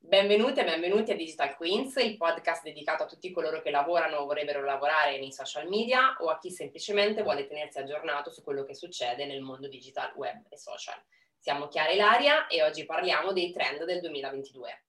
[0.00, 4.24] Benvenute e benvenuti a Digital Queens, il podcast dedicato a tutti coloro che lavorano o
[4.24, 8.74] vorrebbero lavorare nei social media o a chi semplicemente vuole tenersi aggiornato su quello che
[8.74, 10.98] succede nel mondo digital, web e social.
[11.38, 14.84] Siamo Chiara Ilaria e oggi parliamo dei trend del 2022.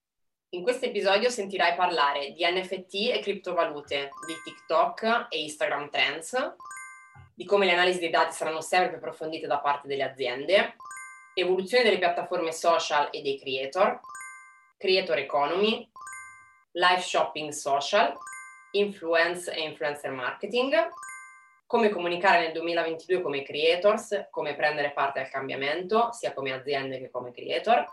[0.51, 6.55] In questo episodio sentirai parlare di NFT e criptovalute, di TikTok e Instagram Trends,
[7.37, 10.75] di come le analisi dei dati saranno sempre più approfondite da parte delle aziende,
[11.35, 13.99] evoluzione delle piattaforme social e dei creator,
[14.75, 15.87] creator economy,
[16.71, 18.11] live shopping social,
[18.71, 20.89] influence e influencer marketing,
[21.67, 27.11] come comunicare nel 2022 come creators, come prendere parte al cambiamento, sia come aziende che
[27.11, 27.85] come creator,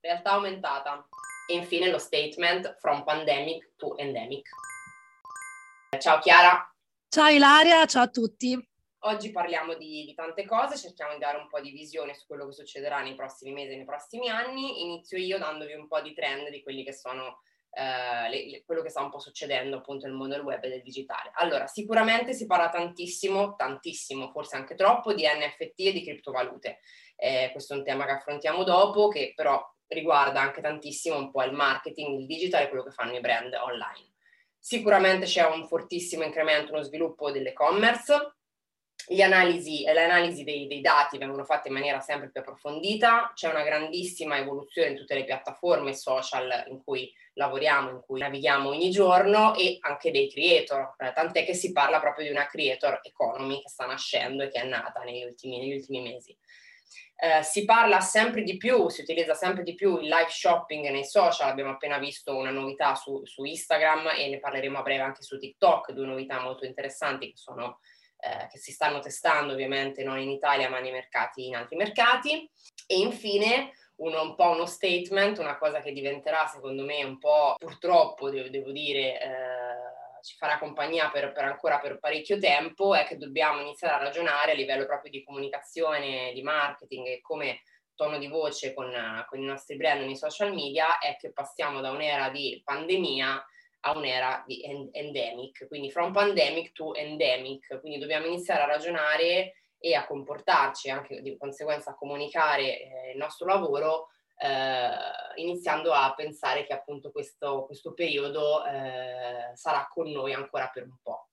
[0.00, 1.04] realtà aumentata
[1.48, 4.48] e infine lo statement from pandemic to endemic.
[5.98, 6.71] Ciao Chiara.
[7.14, 8.58] Ciao Ilaria, ciao a tutti.
[9.00, 12.46] Oggi parliamo di, di, tante cose, cerchiamo di dare un po' di visione su quello
[12.46, 14.80] che succederà nei prossimi mesi nei prossimi anni.
[14.80, 18.80] Inizio io dandovi un po' di trend di quelli che sono eh, le, le, quello
[18.80, 21.32] che sta un po' succedendo appunto nel mondo del web e del digitale.
[21.34, 26.78] Allora, sicuramente si parla tantissimo, tantissimo, forse anche troppo, di NFT e di criptovalute.
[27.16, 31.42] Eh, questo è un tema che affrontiamo dopo, che però riguarda anche tantissimo un po'
[31.42, 34.11] il marketing, il digital e quello che fanno i brand online.
[34.64, 38.34] Sicuramente c'è un fortissimo incremento, uno sviluppo dell'e-commerce,
[39.20, 43.64] Analisi, le analisi dei, dei, dati vengono fatte in maniera sempre più approfondita, c'è una
[43.64, 49.56] grandissima evoluzione in tutte le piattaforme social in cui lavoriamo, in cui navighiamo ogni giorno
[49.56, 53.68] e anche dei creator, eh, tant'è che si parla proprio di una creator economy che
[53.68, 56.38] sta nascendo e che è nata negli ultimi, negli ultimi mesi.
[57.24, 61.04] Eh, si parla sempre di più, si utilizza sempre di più il live shopping nei
[61.04, 65.22] social, abbiamo appena visto una novità su, su Instagram e ne parleremo a breve anche
[65.22, 67.78] su TikTok, due novità molto interessanti che sono
[68.18, 72.50] eh, che si stanno testando ovviamente non in Italia ma nei mercati, in altri mercati.
[72.88, 77.54] E infine uno, un po' uno statement, una cosa che diventerà secondo me un po'
[77.56, 83.04] purtroppo, devo, devo dire, eh, ci farà compagnia per, per, ancora per parecchio tempo, è
[83.04, 87.62] che dobbiamo iniziare a ragionare a livello proprio di comunicazione, di marketing e come
[87.94, 88.90] tono di voce con,
[89.28, 93.46] con i nostri brand nei social media, è che passiamo da un'era di pandemia
[93.84, 94.62] a un'era di
[94.92, 101.20] endemic, quindi from pandemic to endemic, quindi dobbiamo iniziare a ragionare e a comportarci, anche
[101.20, 104.10] di conseguenza a comunicare eh, il nostro lavoro,
[104.42, 110.84] eh, iniziando a pensare che appunto questo, questo periodo eh, sarà con noi ancora per
[110.84, 111.28] un po'.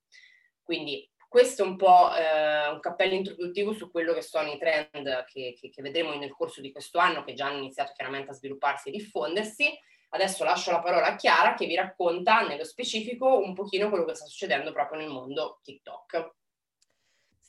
[0.62, 5.26] Quindi questo è un po' eh, un cappello introduttivo su quello che sono i trend
[5.26, 8.34] che, che, che vedremo nel corso di questo anno, che già hanno iniziato chiaramente a
[8.34, 9.80] svilupparsi e diffondersi
[10.12, 14.16] Adesso lascio la parola a Chiara che vi racconta nello specifico un pochino quello che
[14.16, 16.36] sta succedendo proprio nel mondo TikTok.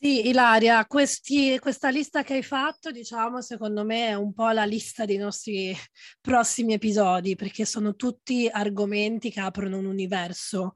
[0.03, 4.65] Sì, Ilaria, questi, questa lista che hai fatto, diciamo, secondo me è un po' la
[4.65, 5.75] lista dei nostri
[6.22, 10.72] prossimi episodi, perché sono tutti argomenti che aprono un universo.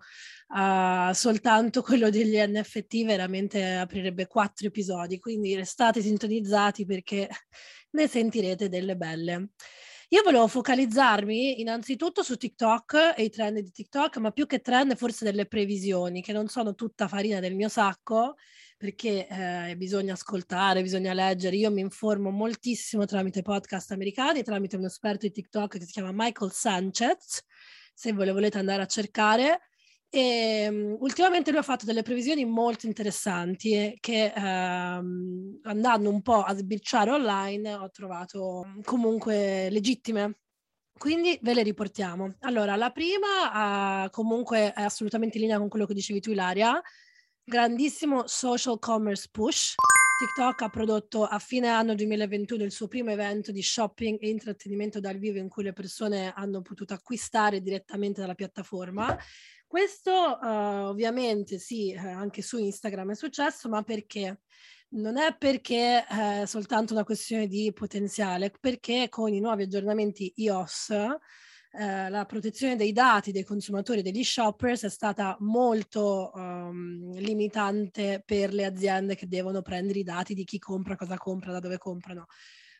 [0.46, 7.26] Uh, soltanto quello degli NFT veramente aprirebbe quattro episodi, quindi restate sintonizzati perché
[7.92, 9.48] ne sentirete delle belle.
[10.10, 14.96] Io volevo focalizzarmi innanzitutto su TikTok e i trend di TikTok, ma più che trend
[14.96, 18.34] forse delle previsioni, che non sono tutta farina del mio sacco,
[18.84, 21.56] perché eh, bisogna ascoltare, bisogna leggere.
[21.56, 26.10] Io mi informo moltissimo tramite podcast americani, tramite un esperto di TikTok che si chiama
[26.12, 27.42] Michael Sanchez,
[27.94, 29.60] se ve le volete andare a cercare.
[30.10, 36.42] E um, ultimamente lui ha fatto delle previsioni molto interessanti che um, andando un po'
[36.42, 40.40] a sbirciare online ho trovato comunque legittime.
[40.98, 42.34] Quindi ve le riportiamo.
[42.40, 46.82] Allora, la prima uh, comunque è assolutamente in linea con quello che dicevi tu, Ilaria.
[47.44, 49.74] Grandissimo social commerce push.
[50.18, 55.00] TikTok ha prodotto a fine anno 2021 il suo primo evento di shopping e intrattenimento
[55.00, 59.16] dal vivo in cui le persone hanno potuto acquistare direttamente dalla piattaforma
[59.74, 64.42] questo uh, ovviamente sì, eh, anche su Instagram è successo, ma perché?
[64.90, 70.32] Non è perché è eh, soltanto una questione di potenziale, perché con i nuovi aggiornamenti
[70.36, 70.94] iOS
[71.76, 78.22] eh, la protezione dei dati dei consumatori e degli shoppers è stata molto um, limitante
[78.24, 81.78] per le aziende che devono prendere i dati di chi compra, cosa compra, da dove
[81.78, 82.26] comprano.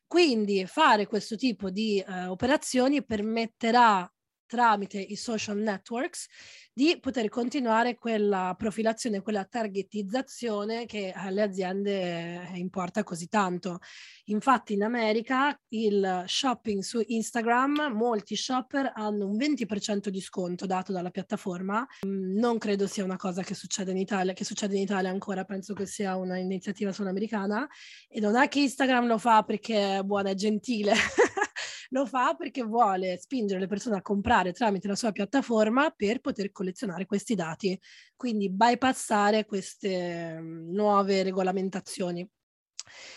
[0.06, 4.08] Quindi fare questo tipo di uh, operazioni permetterà
[4.46, 6.26] tramite i social networks
[6.72, 13.78] di poter continuare quella profilazione, quella targetizzazione che alle aziende importa così tanto.
[14.24, 20.92] Infatti in America il shopping su Instagram, molti shopper hanno un 20% di sconto dato
[20.92, 21.86] dalla piattaforma.
[22.06, 25.44] Mm, non credo sia una cosa che succede in Italia, che succede in Italia ancora,
[25.44, 27.68] penso che sia un'iniziativa solo americana
[28.08, 30.94] e non è che Instagram lo fa perché è buona e gentile.
[31.94, 36.50] lo fa perché vuole spingere le persone a comprare tramite la sua piattaforma per poter
[36.50, 37.80] collezionare questi dati,
[38.16, 42.28] quindi bypassare queste mm, nuove regolamentazioni.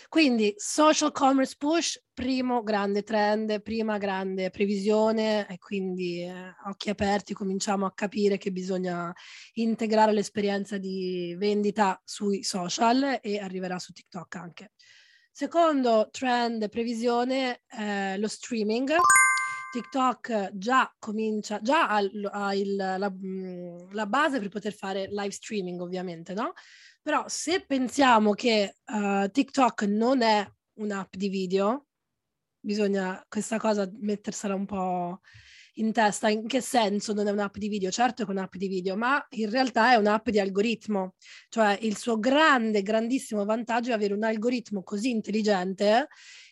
[0.08, 7.34] Quindi social commerce push, primo grande trend, prima grande previsione e quindi eh, occhi aperti
[7.34, 9.12] cominciamo a capire che bisogna
[9.54, 14.72] integrare l'esperienza di vendita sui social e arriverà su TikTok anche.
[15.30, 18.96] Secondo trend previsione eh, lo streaming.
[19.70, 25.30] TikTok già comincia, già ha, ha il, la, mm, la, base per poter fare live
[25.30, 26.54] streaming ovviamente, no?
[27.02, 31.86] Però se pensiamo che uh, TikTok non è un'app di video,
[32.58, 35.20] bisogna questa cosa mettersela un po'
[35.80, 37.90] in testa in che senso non è un'app di video.
[37.90, 41.14] Certo che è un'app di video, ma in realtà è un'app di algoritmo.
[41.48, 46.08] Cioè il suo grande, grandissimo vantaggio è avere un algoritmo così intelligente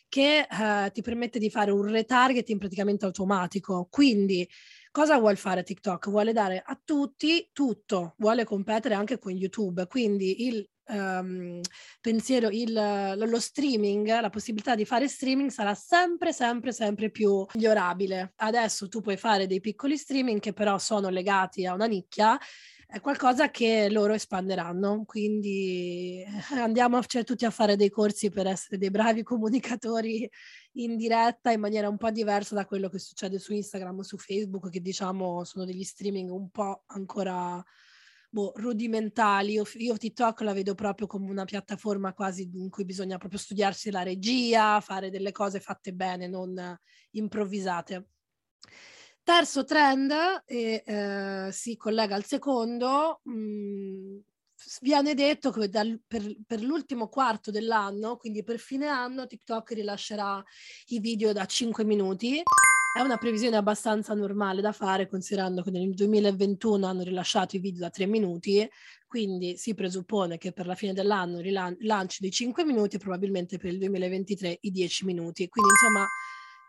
[0.09, 3.89] che eh, ti permette di fare un retargeting praticamente automatico.
[3.91, 4.49] Quindi
[4.91, 6.09] cosa vuole fare TikTok?
[6.09, 9.87] Vuole dare a tutti tutto, vuole competere anche con YouTube.
[9.87, 11.61] Quindi il um,
[12.01, 12.73] pensiero, il,
[13.17, 18.33] lo streaming, la possibilità di fare streaming sarà sempre, sempre, sempre più migliorabile.
[18.37, 22.39] Adesso tu puoi fare dei piccoli streaming che però sono legati a una nicchia
[22.89, 26.25] è qualcosa che loro espanderanno, quindi
[26.55, 30.29] andiamo cioè, tutti a fare dei corsi per essere dei bravi comunicatori
[30.75, 34.17] in diretta in maniera un po' diversa da quello che succede su Instagram o su
[34.17, 37.63] Facebook, che diciamo sono degli streaming un po' ancora
[38.37, 39.53] boh, rudimentali.
[39.53, 43.91] Io, io TikTok la vedo proprio come una piattaforma quasi in cui bisogna proprio studiarsi
[43.91, 46.79] la regia, fare delle cose fatte bene, non
[47.13, 48.09] improvvisate.
[49.23, 50.13] Terzo trend,
[50.45, 54.19] e eh, si collega al secondo, mh, mm,
[54.83, 60.45] viene detto che dal, per, per, l'ultimo quarto dell'anno, quindi per fine anno, TikTok rilascerà
[60.89, 62.43] i video da 5 minuti.
[62.97, 67.81] È una previsione abbastanza normale da fare, considerando che nel 2021 hanno rilasciato i video
[67.81, 68.67] da 3 minuti,
[69.07, 73.73] quindi si presuppone che per la fine dell'anno rilan- lanci di 5 minuti, probabilmente per
[73.73, 75.47] il 2023 i 10 minuti.
[75.47, 76.07] Quindi insomma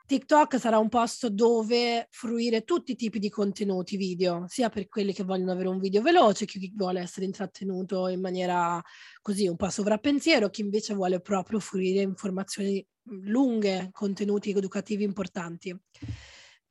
[0.07, 5.11] TikTok sarà un posto dove fruire tutti i tipi di contenuti video, sia per quelli
[5.11, 8.81] che vogliono avere un video veloce, chi vuole essere intrattenuto in maniera
[9.21, 12.85] così un po' sovrappensiero, chi invece vuole proprio fruire informazioni
[13.23, 15.77] lunghe, contenuti educativi importanti.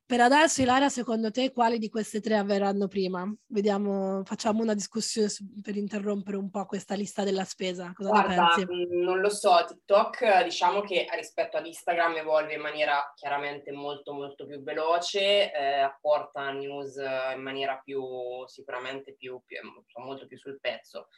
[0.07, 3.29] Per adesso, Ilaria, secondo te quali di queste tre avverranno prima?
[3.47, 5.27] Vediamo, facciamo una discussione
[5.61, 7.91] per interrompere un po' questa lista della spesa.
[7.93, 13.11] Cosa Guarda, mm, non lo so, TikTok diciamo che rispetto ad Instagram evolve in maniera
[13.17, 18.01] chiaramente molto molto più veloce, eh, apporta news in maniera più
[18.45, 19.59] sicuramente più, più
[20.01, 21.09] molto più sul pezzo.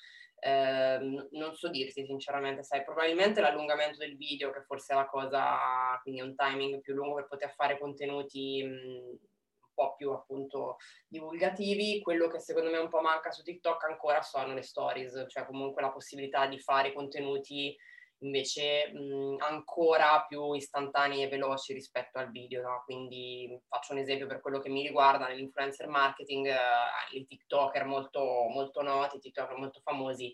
[0.42, 6.00] Eh, non so dirti sinceramente, sai, probabilmente l'allungamento del video, che forse è la cosa,
[6.02, 10.78] quindi un timing più lungo per poter fare contenuti mh, un po' più appunto
[11.08, 12.02] divulgativi.
[12.02, 15.82] Quello che secondo me un po' manca su TikTok ancora sono le stories, cioè comunque
[15.82, 17.76] la possibilità di fare contenuti
[18.19, 22.62] invece mh, ancora più istantanei e veloci rispetto al video.
[22.62, 22.81] No?
[22.86, 28.21] Quindi faccio un esempio per quello che mi riguarda, nell'influencer marketing, eh, i TikToker molto,
[28.50, 30.33] molto noti, i TikToker molto famosi,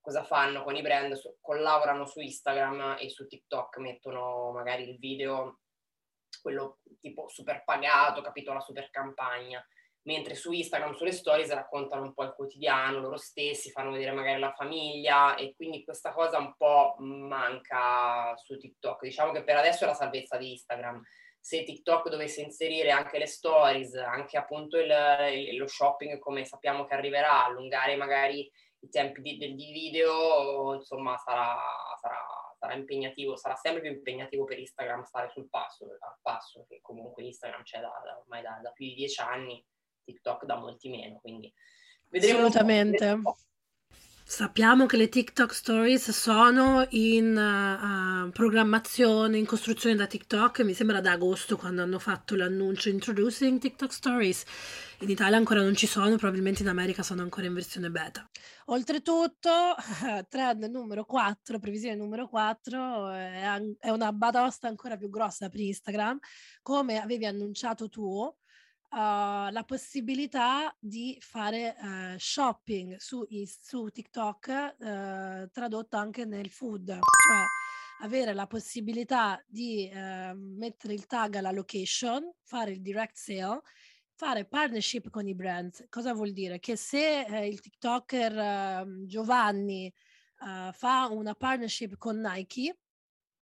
[0.00, 1.14] cosa fanno con i brand?
[1.14, 5.60] So, collaborano su Instagram e su TikTok, mettono magari il video,
[6.40, 9.64] quello tipo super pagato, capito, la super campagna
[10.04, 14.40] mentre su Instagram, sulle stories raccontano un po' il quotidiano, loro stessi, fanno vedere magari
[14.40, 19.02] la famiglia e quindi questa cosa un po' manca su TikTok.
[19.02, 21.00] Diciamo che per adesso è la salvezza di Instagram.
[21.38, 24.92] Se TikTok dovesse inserire anche le stories, anche appunto il,
[25.32, 28.48] il, lo shopping come sappiamo che arriverà, allungare magari
[28.80, 31.56] i tempi di, di video, insomma sarà,
[32.00, 32.24] sarà,
[32.58, 37.24] sarà, impegnativo, sarà sempre più impegnativo per Instagram stare sul passo, al passo, che comunque
[37.24, 39.64] Instagram c'è da, da, ormai da, da più di dieci anni
[40.04, 41.52] TikTok da molti meno, quindi
[42.08, 42.46] vedremo.
[42.46, 43.20] Assolutamente.
[44.32, 51.02] Sappiamo che le TikTok Stories sono in uh, programmazione, in costruzione da TikTok, mi sembra
[51.02, 54.44] da agosto quando hanno fatto l'annuncio Introducing TikTok Stories.
[55.00, 58.26] In Italia ancora non ci sono, probabilmente in America sono ancora in versione beta.
[58.66, 59.74] Oltretutto,
[60.30, 66.18] trend numero 4, previsione numero 4, è, è una batosta ancora più grossa per Instagram.
[66.62, 68.34] Come avevi annunciato tu,
[68.94, 77.44] la possibilità di fare uh, shopping su, su TikTok uh, tradotto anche nel food, cioè
[78.02, 83.62] avere la possibilità di uh, mettere il tag alla location, fare il direct sale,
[84.14, 85.88] fare partnership con i brand.
[85.88, 86.58] Cosa vuol dire?
[86.58, 89.92] Che se eh, il TikToker ehm, Giovanni
[90.72, 92.81] fa una partnership con Nike,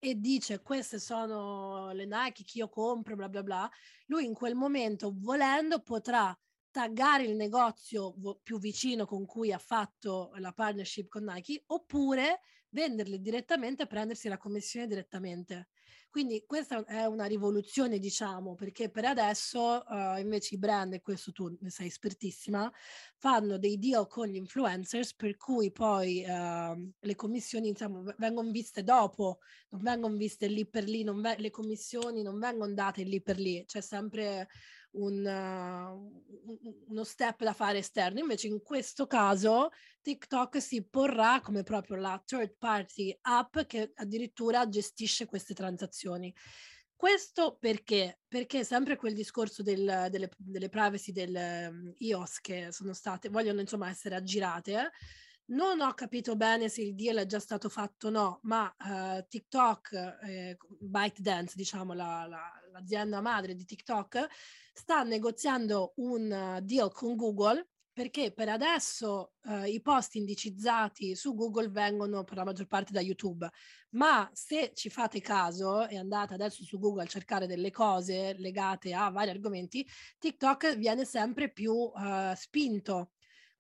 [0.04, 3.70] e dice queste sono le Nike che io compro, bla bla bla,
[4.06, 6.36] lui in quel momento, volendo, potrà
[6.72, 12.40] taggare il negozio più vicino con cui ha fatto la partnership con Nike oppure
[12.72, 15.68] venderle direttamente e prendersi la commissione direttamente.
[16.12, 21.32] Quindi questa è una rivoluzione, diciamo, perché per adesso uh, invece i brand, e questo
[21.32, 22.70] tu ne sei espertissima,
[23.16, 28.82] fanno dei deal con gli influencers per cui poi uh, le commissioni diciamo, vengono viste
[28.82, 29.38] dopo,
[29.70, 33.64] non vengono viste lì per lì, ve- le commissioni non vengono date lì per lì,
[33.64, 34.48] c'è sempre
[34.92, 38.20] un, uh, uno step da fare esterno.
[38.20, 39.70] Invece in questo caso
[40.02, 46.34] TikTok si porrà come proprio la third party app che addirittura gestisce queste transazioni.
[46.94, 48.20] Questo perché?
[48.28, 51.34] Perché sempre quel discorso del, delle, delle, privacy del
[51.70, 54.90] um, iOS che sono state, vogliono insomma essere aggirate, eh?
[55.46, 59.26] Non ho capito bene se il deal è già stato fatto o no, ma uh,
[59.28, 64.26] TikTok, eh, ByteDance, diciamo la, la, l'azienda madre di TikTok,
[64.72, 71.34] sta negoziando un uh, deal con Google perché per adesso uh, i post indicizzati su
[71.34, 73.46] Google vengono per la maggior parte da YouTube,
[73.90, 78.94] ma se ci fate caso e andate adesso su Google a cercare delle cose legate
[78.94, 79.86] a vari argomenti,
[80.18, 83.11] TikTok viene sempre più uh, spinto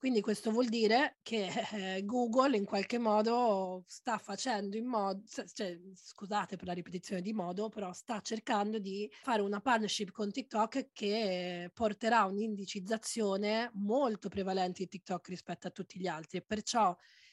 [0.02, 5.22] quindi questo vuol dire che eh, Google in qualche modo sta facendo in modo,
[5.54, 10.32] cioè, scusate per la ripetizione di modo, però sta cercando di fare una partnership con
[10.32, 16.38] TikTok che porterà un'indicizzazione molto prevalente di TikTok rispetto a tutti gli altri.
[16.38, 16.92] E perciò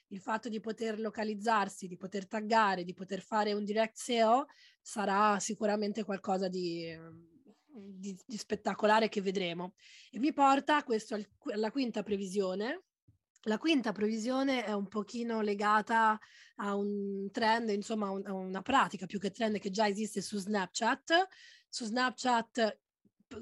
[0.09, 4.45] il fatto di poter localizzarsi, di poter taggare, di poter fare un direct SEO
[4.79, 6.95] sarà sicuramente qualcosa di
[7.81, 9.74] di, di spettacolare che vedremo.
[10.12, 12.83] E mi porta questo al, alla quinta previsione.
[13.43, 16.19] La quinta previsione è un pochino legata
[16.57, 21.27] a un trend, insomma a una pratica più che trend che già esiste su Snapchat.
[21.69, 22.79] Su Snapchat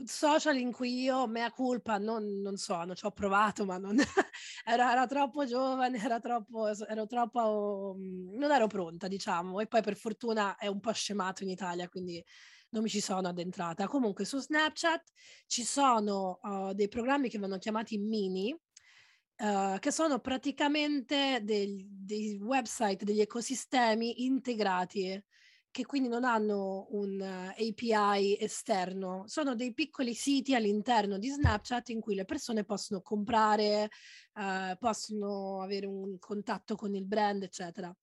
[0.06, 3.98] social in cui io, mea culpa, non, non so, ci ho provato, ma non,
[4.66, 9.96] era, era, troppo giovane, era troppo, ero troppo, non ero pronta, diciamo, e poi per
[9.96, 12.24] fortuna è un po' scemato in Italia, quindi
[12.70, 13.88] non mi ci sono addentrata.
[13.88, 15.04] Comunque su Snapchat
[15.46, 22.40] ci sono uh, dei programmi che vanno chiamati mini, uh, che sono praticamente dei, dei,
[22.42, 25.24] website, degli ecosistemi integrati
[25.70, 31.90] che quindi non hanno un uh, API esterno, sono dei piccoli siti all'interno di Snapchat
[31.90, 33.90] in cui le persone possono comprare,
[34.34, 37.96] uh, possono avere un contatto con il brand, eccetera.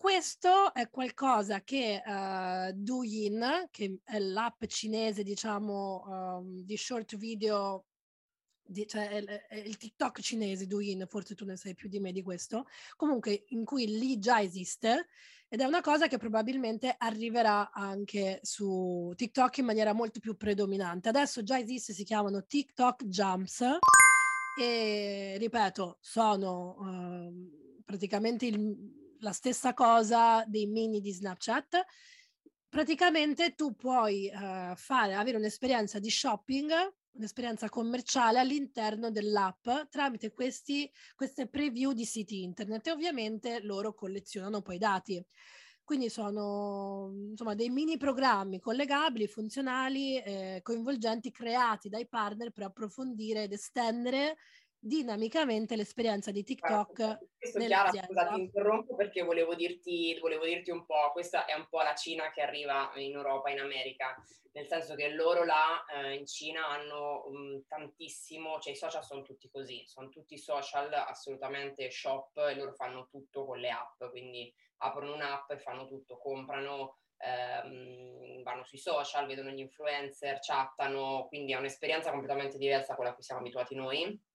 [0.00, 7.84] Questo è qualcosa che uh, Douyin, che è l'app cinese, diciamo, um, di short video,
[8.62, 12.12] di, cioè è, è il TikTok cinese, Douyin, forse tu ne sai più di me
[12.12, 12.64] di questo,
[12.96, 15.08] comunque in cui lì già esiste
[15.50, 21.10] ed è una cosa che probabilmente arriverà anche su TikTok in maniera molto più predominante.
[21.10, 23.66] Adesso già esiste, si chiamano TikTok Jumps
[24.58, 31.84] e ripeto, sono uh, praticamente il la stessa cosa dei mini di Snapchat.
[32.68, 36.70] Praticamente tu puoi uh, fare, avere un'esperienza di shopping,
[37.12, 44.62] un'esperienza commerciale all'interno dell'app tramite questi, queste preview di siti internet e ovviamente loro collezionano
[44.62, 45.24] poi dati.
[45.82, 53.42] Quindi sono insomma dei mini programmi collegabili, funzionali, eh, coinvolgenti, creati dai partner per approfondire
[53.42, 54.36] ed estendere
[54.80, 57.18] dinamicamente l'esperienza di TikTok.
[57.38, 61.66] Questo Chiara, scusa, ti interrompo perché volevo dirti, volevo dirti un po', questa è un
[61.68, 64.16] po' la Cina che arriva in Europa, in America,
[64.52, 69.22] nel senso che loro là eh, in Cina hanno um, tantissimo, cioè i social sono
[69.22, 74.52] tutti così, sono tutti social assolutamente shop e loro fanno tutto con le app, quindi
[74.78, 81.52] aprono un'app e fanno tutto, comprano ehm, vanno sui social, vedono gli influencer, chattano, quindi
[81.52, 84.28] è un'esperienza completamente diversa da quella a cui siamo abituati noi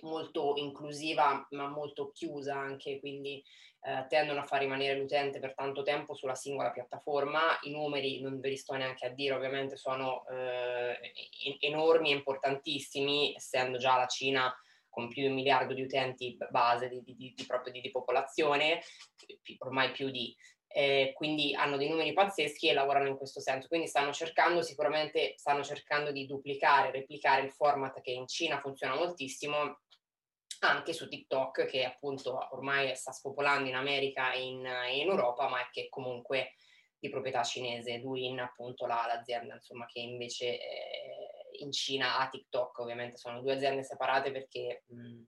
[0.00, 3.42] molto inclusiva ma molto chiusa anche, quindi
[3.84, 7.58] eh, tendono a far rimanere l'utente per tanto tempo sulla singola piattaforma.
[7.62, 11.12] I numeri, non ve li sto neanche a dire, ovviamente sono eh,
[11.60, 14.54] enormi e importantissimi, essendo già la Cina
[14.88, 18.82] con più di un miliardo di utenti base di, di, di, di, popolazione,
[19.58, 20.36] ormai più di...
[20.74, 23.68] eh, quindi hanno dei numeri pazzeschi e lavorano in questo senso.
[23.68, 28.94] Quindi stanno cercando sicuramente, stanno cercando di duplicare, replicare il format che in Cina funziona
[28.94, 29.80] moltissimo
[30.60, 34.58] anche su TikTok che appunto ormai sta spopolando in America e in,
[34.92, 36.54] in Europa, ma che comunque
[36.98, 42.78] di proprietà cinese, Douyin appunto la, l'azienda insomma che invece eh, in Cina ha TikTok,
[42.78, 45.22] ovviamente sono due aziende separate perché mh,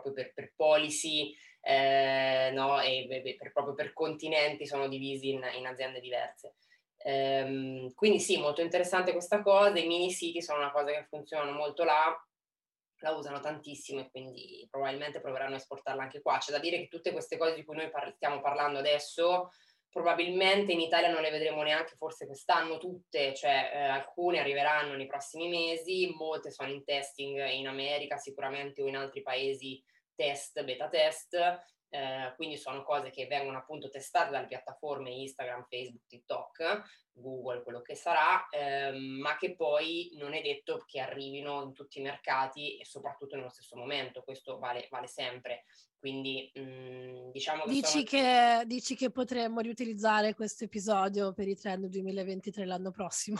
[0.00, 2.80] proprio per, per policy eh, no?
[2.80, 6.54] e per, proprio per continenti sono divisi in, in aziende diverse.
[6.98, 11.52] Ehm, quindi sì, molto interessante questa cosa, i mini siti sono una cosa che funzionano
[11.52, 12.14] molto là,
[13.00, 16.38] la usano tantissimo e quindi probabilmente proveranno a esportarla anche qua.
[16.38, 19.50] C'è da dire che tutte queste cose di cui noi par- stiamo parlando adesso
[19.90, 25.06] probabilmente in Italia non le vedremo neanche forse quest'anno tutte, cioè eh, alcune arriveranno nei
[25.06, 29.82] prossimi mesi, molte sono in testing in America sicuramente o in altri paesi
[30.14, 31.36] test, beta test,
[31.88, 37.80] eh, quindi sono cose che vengono appunto testate dalle piattaforme Instagram, Facebook, TikTok, Google, quello
[37.80, 42.76] che sarà, ehm, ma che poi non è detto che arrivino in tutti i mercati
[42.76, 45.64] e soprattutto nello stesso momento, questo vale, vale sempre.
[45.98, 48.04] Quindi mh, mm, diciamo che, dici, sono...
[48.04, 53.38] che, dici che potremmo riutilizzare questo episodio per i trend 2023 l'anno prossimo?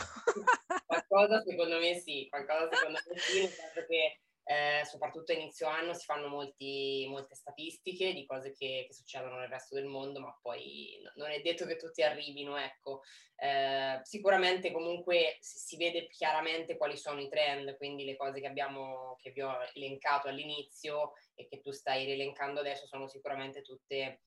[1.07, 5.67] qualcosa secondo me sì, qualcosa secondo me sì, nel senso che eh, soprattutto a inizio
[5.67, 10.21] anno si fanno molti, molte statistiche di cose che, che, succedono nel resto del mondo,
[10.21, 13.01] ma poi non è detto che tutti arrivino, ecco.
[13.35, 19.17] Eh, sicuramente comunque si, vede chiaramente quali sono i trend, quindi le cose che abbiamo,
[19.21, 24.21] che vi ho elencato all'inizio e che tu stai rielencando adesso sono sicuramente tutte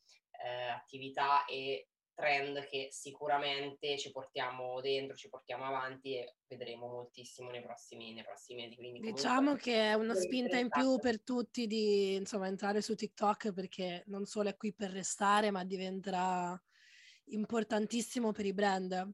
[0.44, 7.50] eh, attività e trend che sicuramente ci portiamo dentro, ci portiamo avanti e vedremo moltissimo
[7.50, 8.76] nei prossimi, nei prossimi mesi.
[8.76, 13.52] Quindi diciamo che è una spinta in più per tutti di insomma, entrare su TikTok
[13.52, 16.61] perché non solo è qui per restare, ma diventerà
[17.26, 19.12] importantissimo per i brand.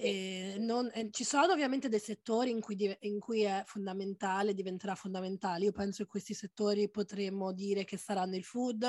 [0.00, 5.64] Non, e ci sono ovviamente dei settori in cui, in cui, è fondamentale, diventerà fondamentale.
[5.64, 8.86] Io penso che questi settori potremmo dire che saranno il food,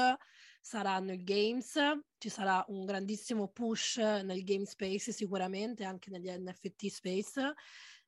[0.62, 1.78] saranno il games,
[2.18, 7.54] ci sarà un grandissimo push nel game space sicuramente, anche negli NFT space.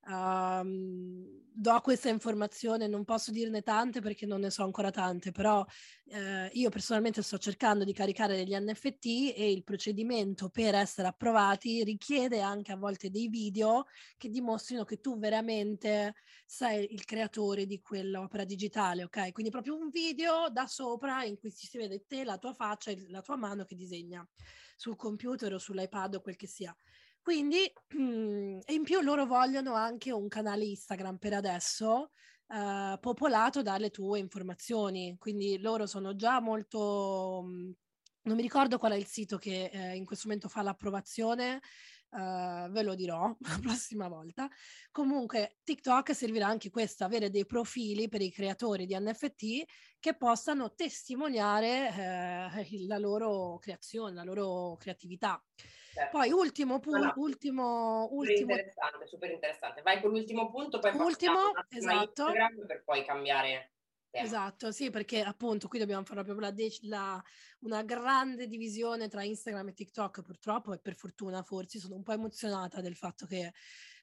[0.05, 5.63] Um, do questa informazione, non posso dirne tante perché non ne so ancora tante, però
[6.07, 11.83] eh, io personalmente sto cercando di caricare degli NFT e il procedimento per essere approvati
[11.83, 13.85] richiede anche a volte dei video
[14.18, 19.31] che dimostrino che tu veramente sei il creatore di quell'opera digitale, ok?
[19.31, 23.05] Quindi proprio un video da sopra in cui si vede te, la tua faccia e
[23.09, 24.27] la tua mano che disegna
[24.75, 26.75] sul computer o sull'iPad o quel che sia.
[27.24, 32.12] Quindi, e in più loro vogliono anche un canale Instagram per adesso
[32.50, 35.16] eh, popolato dalle tue informazioni.
[35.18, 37.42] Quindi loro sono già molto...
[38.25, 41.62] Non mi ricordo qual è il sito che eh, in questo momento fa l'approvazione,
[42.16, 44.48] Uh, ve lo dirò la prossima volta.
[44.92, 49.64] Comunque, TikTok servirà anche questo, avere dei profili per i creatori di NFT
[50.00, 55.44] che possano testimoniare uh, la loro creazione, la loro creatività.
[55.94, 56.18] Certo.
[56.18, 57.14] Poi ultimo punto, no, no.
[57.18, 58.51] ultimo, super ultimo...
[58.51, 59.82] interessante, super interessante.
[59.84, 62.32] Vai con l'ultimo punto, poi ultimo, esatto.
[62.66, 63.74] per poi cambiare
[64.14, 64.25] Tema.
[64.25, 67.20] Esatto, sì, perché appunto qui dobbiamo fare proprio la de- la,
[67.62, 72.12] una grande divisione tra Instagram e TikTok, purtroppo, e per fortuna forse sono un po'
[72.12, 73.51] emozionata del fatto che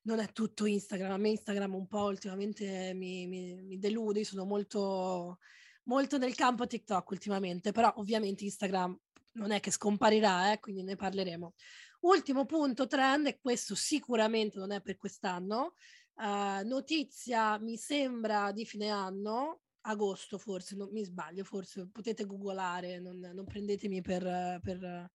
[0.02, 1.12] non è tutto Instagram.
[1.12, 5.38] A me Instagram un po' ultimamente mi, mi, mi delude, sono molto,
[5.84, 8.98] molto nel campo TikTok ultimamente, però ovviamente Instagram
[9.32, 11.54] non è che scomparirà, eh, quindi ne parleremo.
[12.00, 15.74] Ultimo punto trend, e questo sicuramente non è per quest'anno,
[16.14, 23.00] uh, notizia mi sembra di fine anno, agosto forse, non mi sbaglio, forse potete googolare,
[23.00, 24.60] non, non prendetemi per...
[24.62, 25.08] per uh,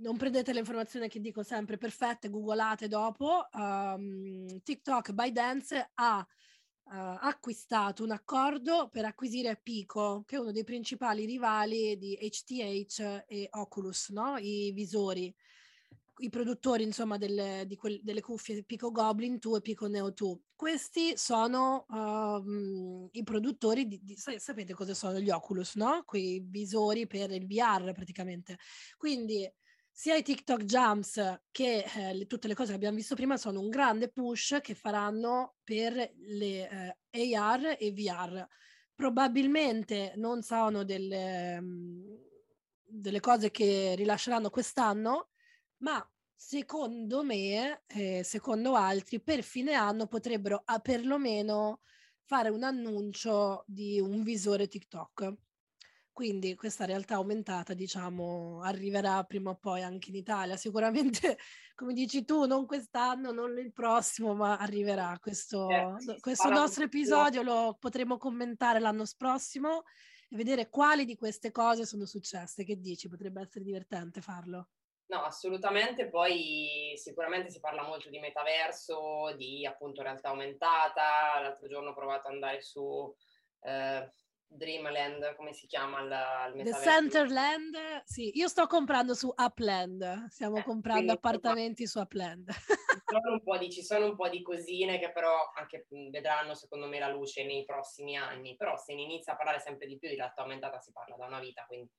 [0.00, 3.46] non prendete le informazioni che dico sempre perfette, googolate dopo.
[3.52, 6.26] Um, TikTok ByteDance ha
[6.88, 13.24] Uh, acquistato un accordo per acquisire Pico, che è uno dei principali rivali di HTH
[13.26, 14.36] e Oculus, no?
[14.36, 15.34] i visori
[16.18, 20.38] i produttori insomma delle, quel, delle cuffie Pico Goblin 2 e Pico Neo 2.
[20.54, 26.02] Questi sono uh, i produttori di, di, sapete cosa sono gli Oculus, no?
[26.06, 28.58] Quei visori per il VR praticamente.
[28.96, 29.50] Quindi
[29.98, 33.60] sia i TikTok Jumps che eh, le, tutte le cose che abbiamo visto prima sono
[33.60, 38.46] un grande push che faranno per le eh, AR e VR.
[38.94, 42.14] Probabilmente non sono delle, um,
[42.84, 45.30] delle cose che rilasceranno quest'anno,
[45.78, 51.80] ma secondo me, eh, secondo altri, per fine anno potrebbero ah, perlomeno
[52.24, 55.36] fare un annuncio di un visore TikTok.
[56.16, 60.56] Quindi questa realtà aumentata, diciamo, arriverà prima o poi anche in Italia.
[60.56, 61.36] Sicuramente,
[61.76, 65.18] come dici tu, non quest'anno, non il prossimo, ma arriverà.
[65.20, 69.82] Questo, eh, questo nostro episodio lo potremo commentare l'anno prossimo
[70.30, 72.64] e vedere quali di queste cose sono successe.
[72.64, 73.10] Che dici?
[73.10, 74.68] Potrebbe essere divertente farlo.
[75.08, 76.08] No, assolutamente.
[76.08, 81.40] Poi sicuramente si parla molto di metaverso, di appunto realtà aumentata.
[81.42, 83.14] L'altro giorno ho provato ad andare su
[83.60, 84.10] eh,
[84.48, 90.58] Dreamland, come si chiama il, il The Centerland, sì, io sto comprando su Upland, stiamo
[90.58, 92.50] eh, comprando appartamenti insomma, su Upland.
[92.52, 92.58] Ci
[93.06, 96.86] sono, un po' di, ci sono un po' di cosine che però anche vedranno secondo
[96.86, 100.08] me la luce nei prossimi anni, però se ne inizia a parlare sempre di più
[100.08, 101.90] di realtà aumentata si parla da una vita, quindi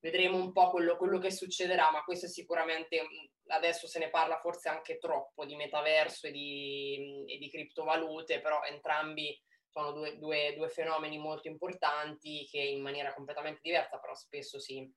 [0.00, 3.06] vedremo un po' quello, quello che succederà, ma questo sicuramente
[3.48, 8.62] adesso se ne parla forse anche troppo di metaverso e di, e di criptovalute, però
[8.64, 9.40] entrambi
[9.72, 14.92] sono due, due, due, fenomeni molto importanti che in maniera completamente diversa però spesso si,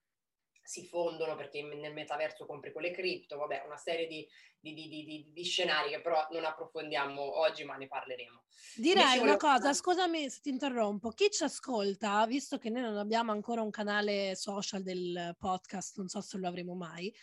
[0.62, 4.28] si fondono perché nel metaverso compri quelle cripto, vabbè, una serie di,
[4.60, 8.44] di, di, di, scenari che però non approfondiamo oggi, ma ne parleremo.
[8.76, 13.32] Direi una cosa, scusami se ti interrompo, chi ci ascolta, visto che noi non abbiamo
[13.32, 17.14] ancora un canale social del podcast, non so se lo avremo mai,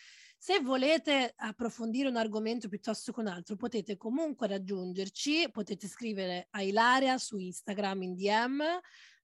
[0.43, 6.63] se volete approfondire un argomento piuttosto che un altro, potete comunque raggiungerci, potete scrivere a
[6.63, 8.61] Ilaria su Instagram in DM,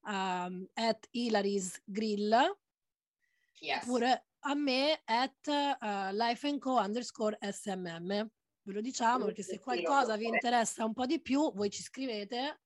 [0.04, 2.56] um, at Hilary's Grill,
[3.58, 3.82] yes.
[3.82, 8.30] oppure a me at uh, lifeandco underscore smm.
[8.62, 12.60] Ve lo diciamo perché se qualcosa vi interessa un po' di più, voi ci scrivete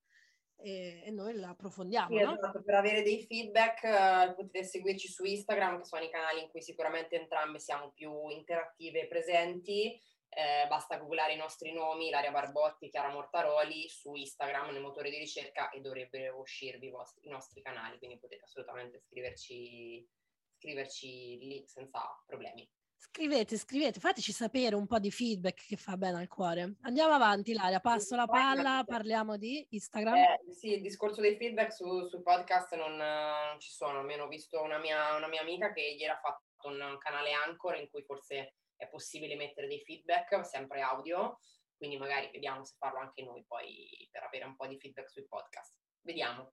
[0.63, 2.17] e, e noi la approfondiamo.
[2.17, 2.35] Sì, no?
[2.35, 6.49] esatto, per avere dei feedback uh, potete seguirci su Instagram, che sono i canali in
[6.49, 10.01] cui sicuramente entrambe siamo più interattive e presenti.
[10.35, 15.19] Eh, basta googlare i nostri nomi, Ilaria Barbotti, Chiara Mortaroli su Instagram nel motore di
[15.19, 20.09] ricerca e dovrebbero uscirvi i, vostri, i nostri canali, quindi potete assolutamente scriverci,
[20.57, 22.67] scriverci lì senza problemi.
[23.05, 26.77] Scrivete, scrivete, fateci sapere un po' di feedback che fa bene al cuore.
[26.83, 30.15] Andiamo avanti, Laria, passo la palla, parliamo di Instagram.
[30.15, 34.29] Eh, sì, il discorso dei feedback su, sul podcast non, non, ci sono, almeno ho
[34.29, 37.91] visto una mia, una mia amica che ieri ha fatto un, un canale Anchor in
[37.91, 41.41] cui forse è possibile mettere dei feedback, sempre audio,
[41.77, 45.27] quindi magari vediamo se farlo anche noi poi per avere un po' di feedback sui
[45.27, 45.75] podcast.
[46.03, 46.53] Vediamo.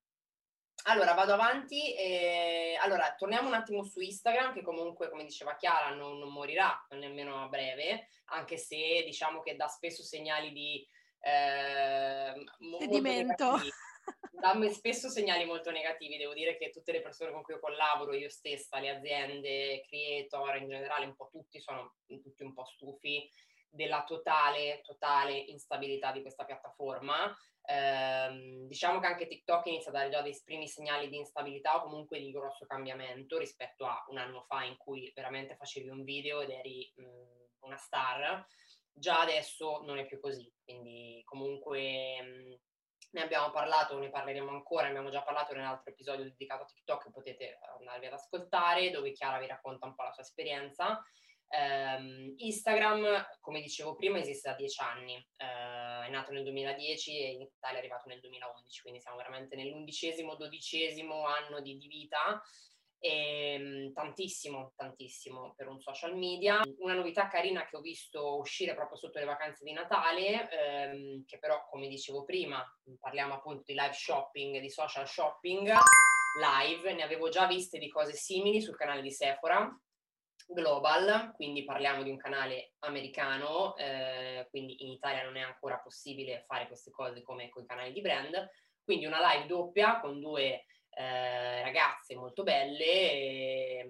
[0.84, 1.94] Allora, vado avanti.
[1.96, 2.78] E...
[2.82, 7.44] Allora, torniamo un attimo su Instagram, che comunque, come diceva Chiara, non, non morirà nemmeno
[7.44, 10.88] a breve, anche se diciamo che dà spesso segnali di...
[11.22, 12.34] Eh,
[12.80, 13.58] Sedimento.
[14.32, 16.18] Dà spesso segnali molto negativi.
[16.18, 20.56] Devo dire che tutte le persone con cui io collaboro, io stessa, le aziende, creator,
[20.56, 23.30] in generale, un po' tutti, sono tutti un po' stufi
[23.70, 27.36] della totale, totale instabilità di questa piattaforma.
[27.62, 31.84] Eh, diciamo che anche TikTok inizia a dare già dei primi segnali di instabilità o
[31.84, 36.42] comunque di grosso cambiamento rispetto a un anno fa in cui veramente facevi un video
[36.42, 38.46] ed eri mh, una star.
[38.92, 42.60] Già adesso non è più così, quindi comunque mh,
[43.12, 47.12] ne abbiamo parlato, ne parleremo ancora, ne abbiamo già parlato nell'altro episodio dedicato a TikTok,
[47.12, 51.02] potete andarvi ad ascoltare, dove Chiara vi racconta un po' la sua esperienza.
[51.52, 57.32] Um, Instagram, come dicevo prima, esiste da dieci anni, uh, è nato nel 2010 e
[57.32, 62.40] in Italia è arrivato nel 2011, quindi siamo veramente nell'undicesimo, dodicesimo anno di, di vita.
[63.02, 66.62] E um, tantissimo, tantissimo per un social media.
[66.80, 70.50] Una novità carina che ho visto uscire proprio sotto le vacanze di Natale,
[70.92, 72.64] um, che però, come dicevo prima,
[73.00, 75.72] parliamo appunto di live shopping, di social shopping
[76.40, 79.68] live, ne avevo già viste di cose simili sul canale di Sephora
[80.54, 86.44] global, quindi parliamo di un canale americano, eh, quindi in Italia non è ancora possibile
[86.48, 88.50] fare queste cose come con i canali di brand,
[88.84, 93.90] quindi una live doppia con due eh, ragazze molto belle eh,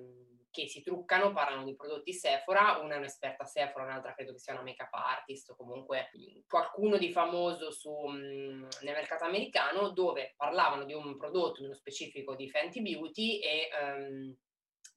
[0.51, 4.53] che si truccano, parlano di prodotti Sephora, una è un'esperta Sephora, un'altra credo che sia
[4.53, 6.09] una make-up artist o comunque
[6.47, 11.75] qualcuno di famoso su, mh, mm, nel mercato americano dove parlavano di un prodotto, nello
[11.75, 13.69] specifico di Fenty Beauty e...
[13.81, 14.37] Um,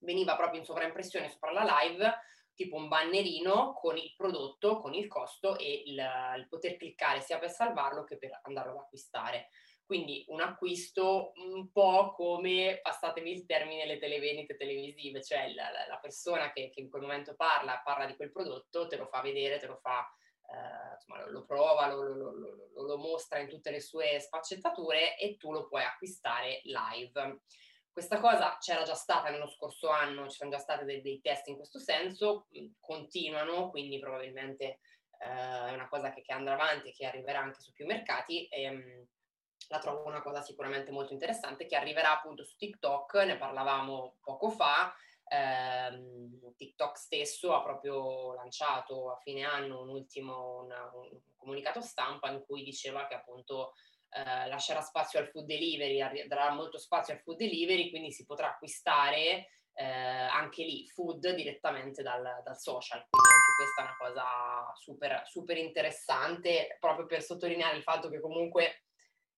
[0.03, 2.13] veniva proprio in sovraimpressione sopra la live
[2.55, 5.99] tipo un bannerino con il prodotto, con il costo e il,
[6.37, 9.49] il, poter cliccare sia per salvarlo che per andarlo ad acquistare.
[9.85, 15.97] Quindi un acquisto un po' come, passatemi il termine, le televendite televisive, cioè la, la
[15.97, 19.59] persona che, che, in quel momento parla, parla di quel prodotto, te lo fa vedere,
[19.59, 20.07] te lo fa,
[20.47, 25.35] eh, insomma, lo, lo prova, lo, lo, lo mostra in tutte le sue sfaccettature e
[25.37, 27.41] tu lo puoi acquistare live.
[27.93, 31.47] Questa cosa c'era già stata nello scorso anno, ci sono già stati dei, dei test
[31.47, 32.47] in questo senso,
[32.79, 34.79] continuano, quindi probabilmente
[35.19, 38.47] eh, è una cosa che, che, andrà avanti che arriverà anche su più mercati.
[38.47, 39.07] E, ehm,
[39.69, 44.49] la trovo una cosa sicuramente molto interessante che arriverà appunto su TikTok, ne parlavamo poco
[44.49, 44.93] fa,
[45.25, 52.29] eh, TikTok stesso ha proprio lanciato a fine anno un ultimo una, un comunicato stampa
[52.29, 53.73] in cui diceva che appunto
[54.15, 58.49] eh, lascerà spazio al food delivery, darà molto spazio al food delivery, quindi si potrà
[58.49, 63.05] acquistare eh, anche lì food direttamente dal, dal, social.
[63.09, 68.19] Quindi anche questa è una cosa super, super interessante, proprio per sottolineare il fatto che
[68.19, 68.83] comunque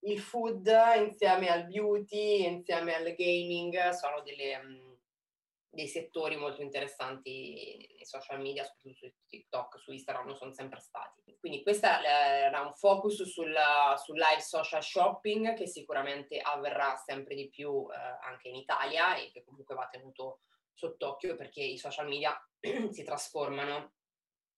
[0.02, 4.85] il food insieme al beauty, insieme al gaming sono delle, mm,
[5.76, 11.36] dei settori molto interessanti nei social media, soprattutto su TikTok, su Instagram, sono sempre stati.
[11.38, 13.54] Quindi questo era un focus sul,
[13.98, 19.30] sul, live social shopping che sicuramente avverrà sempre di più eh, anche in Italia e
[19.32, 20.40] che comunque va tenuto
[20.74, 22.34] sott'occhio perché i social media
[22.90, 23.94] si trasformano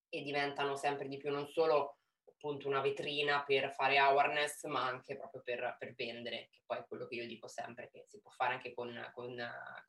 [0.10, 1.98] e diventano sempre di più non solo
[2.38, 6.86] appunto una vetrina per fare awareness, ma anche proprio per, per, vendere, che poi è
[6.88, 9.36] quello che io dico sempre, che si può fare anche con, con,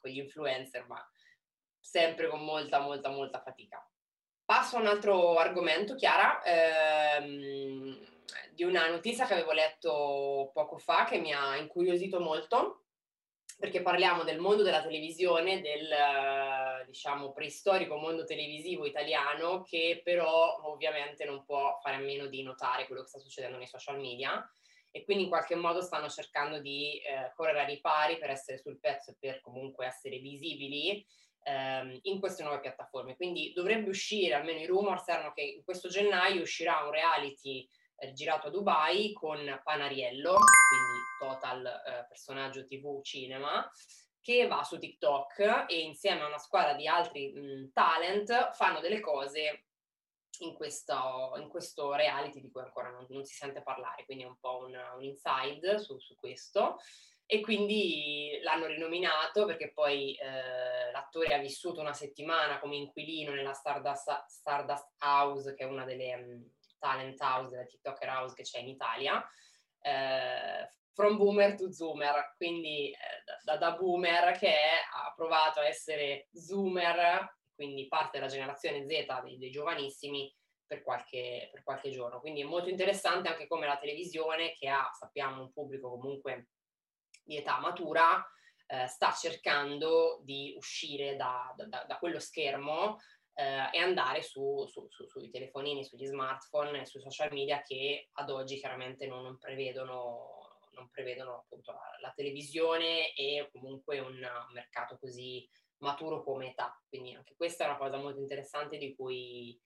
[0.00, 1.06] con gli influencer, ma
[1.78, 3.86] sempre con molta, molta, molta fatica.
[4.44, 7.98] Passo a un altro argomento, Chiara, ehm,
[8.52, 12.86] di una notizia che avevo letto poco fa che mi ha incuriosito molto,
[13.58, 15.88] perché parliamo del mondo della televisione, del
[16.86, 22.86] diciamo preistorico mondo televisivo italiano che però ovviamente non può fare a meno di notare
[22.86, 24.48] quello che sta succedendo nei social media
[24.90, 28.78] e quindi in qualche modo stanno cercando di eh, correre ai ripari per essere sul
[28.78, 31.04] pezzo e per comunque essere visibili
[31.42, 33.16] ehm, in queste nuove piattaforme.
[33.16, 37.68] Quindi dovrebbe uscire, almeno i rumors erano che in questo gennaio uscirà un reality
[37.98, 43.70] eh, girato a Dubai con Panariello, quindi total eh, personaggio TV cinema,
[44.20, 49.00] che va su TikTok e insieme a una squadra di altri mh, talent fanno delle
[49.00, 49.68] cose
[50.40, 54.26] in questo, in questo, reality di cui ancora non, non, si sente parlare, quindi è
[54.26, 56.76] un po' un, un inside su, su, questo.
[57.30, 63.52] E quindi l'hanno rinominato perché poi eh, l'attore ha vissuto una settimana come inquilino nella
[63.52, 68.60] Stardust, Stardust House, che è una delle um, talent house, delle TikToker house che c'è
[68.60, 69.22] in Italia.
[69.80, 72.96] Eh, from boomer to zoomer, quindi eh,
[73.44, 79.38] da, da, boomer che ha provato a essere zoomer, quindi parte della generazione Z dei,
[79.38, 80.34] dei giovanissimi
[80.66, 82.18] per qualche, per qualche, giorno.
[82.18, 86.48] Quindi è molto interessante anche come la televisione, che ha, sappiamo, un pubblico comunque
[87.22, 88.20] di età matura,
[88.66, 92.96] eh, sta cercando di uscire da, da, da quello schermo
[93.34, 98.30] eh, e andare su, su, su, sui telefonini, sugli smartphone sui social media che ad
[98.30, 100.37] oggi chiaramente non, non prevedono
[100.78, 104.18] non prevedono appunto la, la televisione e comunque un
[104.52, 106.80] mercato così maturo come età.
[106.88, 109.60] Quindi anche questa è una cosa molto interessante di cui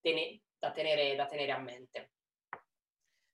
[0.00, 2.12] tene, da, tenere, da tenere a mente.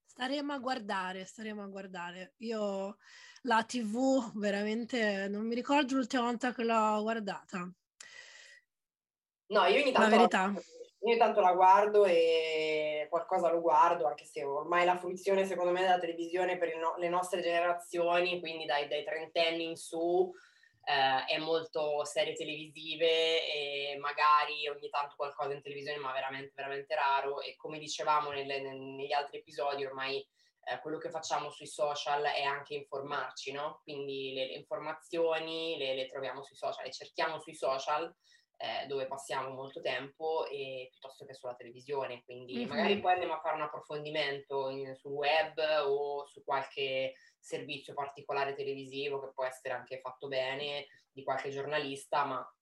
[0.04, 2.34] Staremo a guardare, staremo a guardare.
[2.38, 2.98] Io
[3.42, 7.72] la TV veramente non mi ricordo l'ultima volta che l'ho guardata.
[9.46, 10.52] No, io ogni tanto, la verità.
[11.02, 15.80] Io intanto la guardo e qualcosa lo guardo, anche se ormai la fruizione secondo me
[15.80, 20.30] della televisione per no- le nostre generazioni, quindi dai, dai trentenni in su,
[20.84, 26.94] eh, è molto serie televisive e magari ogni tanto qualcosa in televisione, ma veramente, veramente
[26.94, 27.40] raro.
[27.40, 30.18] E come dicevamo nelle, negli altri episodi, ormai
[30.64, 33.80] eh, quello che facciamo sui social è anche informarci, no?
[33.82, 38.14] Quindi le, le informazioni le, le troviamo sui social, le cerchiamo sui social
[38.60, 42.22] eh, dove passiamo molto tempo e, piuttosto che sulla televisione.
[42.24, 42.68] Quindi mm-hmm.
[42.68, 48.54] magari poi andiamo a fare un approfondimento in, sul web o su qualche servizio particolare
[48.54, 52.54] televisivo che può essere anche fatto bene di qualche giornalista, ma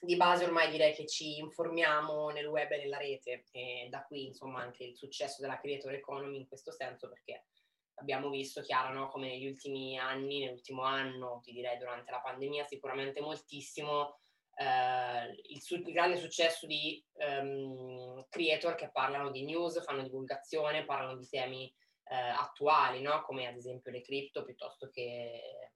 [0.00, 4.26] di base ormai direi che ci informiamo nel web e nella rete e da qui
[4.26, 7.46] insomma anche il successo della creator economy in questo senso perché
[7.94, 12.66] abbiamo visto chiaro no, come negli ultimi anni, nell'ultimo anno, ti direi durante la pandemia
[12.66, 14.18] sicuramente moltissimo
[14.58, 21.16] il, su- il, grande successo di um, creator che parlano di news, fanno divulgazione, parlano
[21.16, 21.72] di temi
[22.08, 23.22] eh, attuali, no?
[23.22, 25.70] come ad esempio le cripto, piuttosto che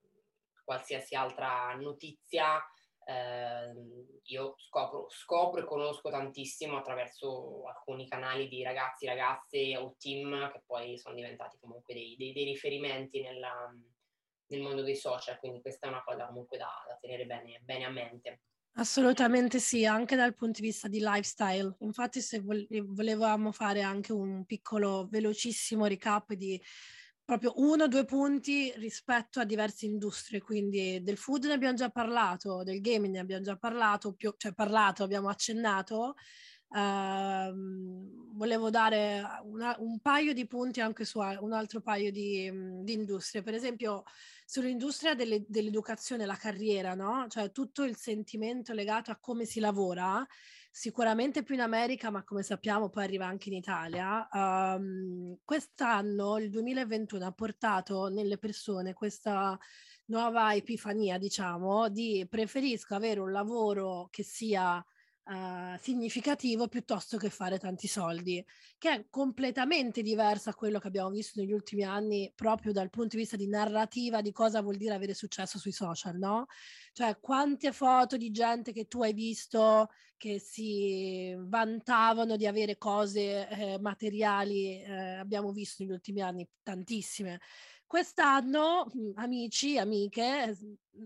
[0.64, 2.62] qualsiasi altra notizia.
[3.02, 3.72] Eh,
[4.24, 10.62] io scopro, scopro, e conosco tantissimo attraverso alcuni canali di ragazzi, ragazze o team che
[10.64, 13.74] poi sono diventati comunque dei, dei, dei riferimenti nella,
[14.46, 17.84] nel mondo dei social, quindi questa è una cosa comunque da, da tenere bene, bene
[17.84, 18.42] a mente.
[18.74, 21.74] Assolutamente sì, anche dal punto di vista di lifestyle.
[21.80, 26.60] Infatti, se volevamo fare anche un piccolo, velocissimo recap di
[27.24, 31.90] proprio uno o due punti rispetto a diverse industrie, quindi del food ne abbiamo già
[31.90, 36.14] parlato, del gaming ne abbiamo già parlato, più, cioè parlato, abbiamo accennato,
[36.70, 42.50] Uh, volevo dare una, un paio di punti anche su un altro paio di,
[42.82, 44.04] di industrie, per esempio
[44.46, 47.26] sull'industria delle, dell'educazione, la carriera, no?
[47.28, 50.26] Cioè tutto il sentimento legato a come si lavora,
[50.70, 54.28] sicuramente più in America, ma come sappiamo poi arriva anche in Italia.
[54.32, 59.58] Um, quest'anno, il 2021, ha portato nelle persone questa
[60.06, 64.84] nuova epifania, diciamo, di preferisco avere un lavoro che sia
[65.30, 68.44] uh, significativo piuttosto che fare tanti soldi,
[68.78, 73.16] che è completamente diverso a quello che abbiamo visto negli ultimi anni proprio dal punto
[73.16, 76.46] di vista di narrativa di cosa vuol dire avere successo sui social, no?
[76.92, 83.48] Cioè quante foto di gente che tu hai visto che si vantavano di avere cose
[83.48, 87.40] eh, materiali, eh, abbiamo visto negli ultimi anni tantissime.
[87.86, 90.56] Quest'anno, amici, amiche,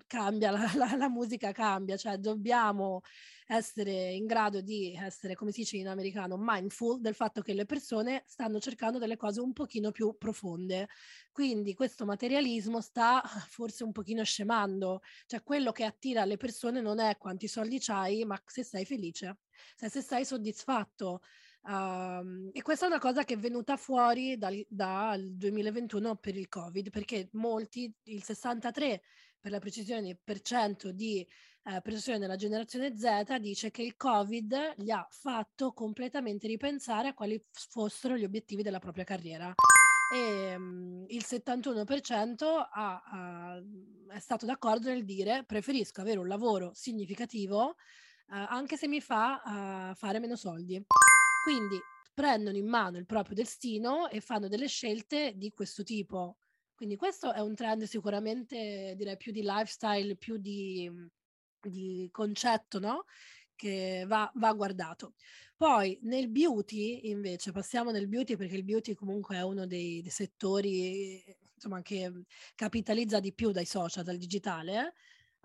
[0.07, 3.01] cambia, la, la, la, musica cambia, cioè dobbiamo
[3.47, 7.67] essere in grado di essere, come si dice in americano, mindful del fatto che le
[7.67, 10.89] persone stanno cercando delle cose un pochino più profonde.
[11.31, 17.01] Quindi questo materialismo sta forse un pochino scemando, cioè quello che attira le persone non
[17.01, 19.39] è quanti soldi c'hai, ma se sei felice,
[19.75, 21.21] se, se sei soddisfatto.
[21.67, 26.49] Um, e questa è una cosa che è venuta fuori dal, dal 2021 per il
[26.49, 29.03] Covid, perché molti, il 63
[29.41, 31.27] per la precisione per cento di
[31.67, 37.15] eh, persone della generazione Z dice che il Covid gli ha fatto completamente ripensare a
[37.15, 39.55] quali fossero gli obiettivi della propria carriera.
[40.15, 43.63] E um, il 71% ha, ha,
[44.09, 47.75] è stato d'accordo nel dire preferisco avere un lavoro significativo uh,
[48.27, 50.83] anche se mi fa uh, fare meno soldi.
[51.43, 51.81] Quindi
[52.13, 56.37] prendono in mano il proprio destino e fanno delle scelte di questo tipo.
[56.75, 60.91] Quindi questo è un trend sicuramente, direi, più di lifestyle, più di,
[61.69, 63.05] di concetto, no?
[63.55, 65.15] Che va, va, guardato.
[65.57, 70.11] Poi nel beauty, invece, passiamo nel beauty perché il beauty comunque è uno dei, dei
[70.11, 71.23] settori
[71.55, 72.11] insomma, che
[72.55, 74.95] capitalizza di più dai social, dal digitale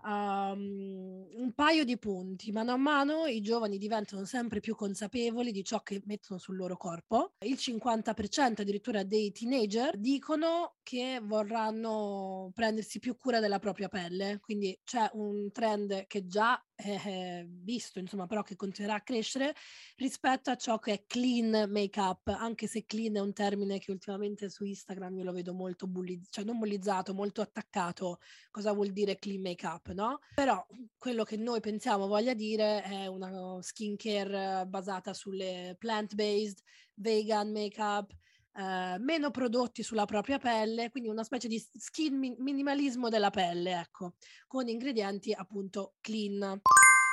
[0.04, 2.52] um, un paio di punti.
[2.52, 6.78] Mano a mano i giovani diventano sempre più consapevoli di ciò che mettono sul loro
[6.78, 7.34] corpo.
[7.46, 14.40] Il 50% addirittura dei teenager dicono che vorranno prendersi più cura della propria pelle.
[14.40, 19.54] Quindi c'è un trend che già è visto, insomma, però che continuerà a crescere
[19.98, 24.50] rispetto a ciò che è clean make-up, anche se clean è un termine che ultimamente
[24.50, 28.20] su Instagram io lo vedo molto bullizzato, cioè non bullizzato, molto attaccato.
[28.50, 29.89] Cosa vuol dire clean make-up?
[29.94, 30.20] No?
[30.36, 30.66] Però
[30.98, 36.60] quello che noi pensiamo voglia dire è una skincare basata sulle plant-based,
[36.96, 38.12] vegan make-up,
[38.54, 43.80] eh, meno prodotti sulla propria pelle, quindi una specie di skin mi- minimalismo della pelle,
[43.80, 44.16] ecco,
[44.48, 46.60] con ingredienti appunto clean.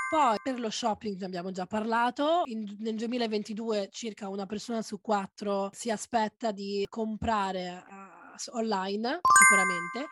[0.08, 5.00] Poi per lo shopping ne abbiamo già parlato, In, nel 2022 circa una persona su
[5.00, 10.06] quattro si aspetta di comprare uh, online, sicuramente,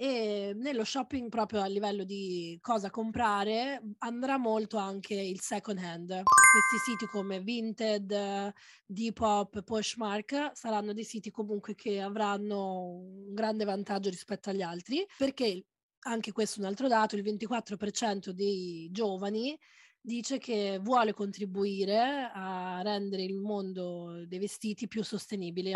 [0.00, 6.06] e nello shopping proprio a livello di cosa comprare andrà molto anche il second hand.
[6.06, 8.52] Questi siti come Vinted,
[8.86, 15.64] Depop, Poshmark saranno dei siti comunque che avranno un grande vantaggio rispetto agli altri perché
[16.02, 19.58] anche questo è un altro dato, il 24% dei giovani
[20.00, 25.72] dice che vuole contribuire a rendere il mondo dei vestiti più sostenibile.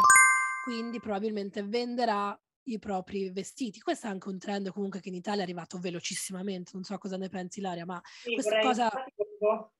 [0.64, 3.80] Quindi probabilmente venderà i propri vestiti.
[3.80, 7.16] Questo è anche un trend comunque che in Italia è arrivato velocissimamente, non so cosa
[7.16, 8.90] ne pensi Ilaria, ma sì, questa cosa...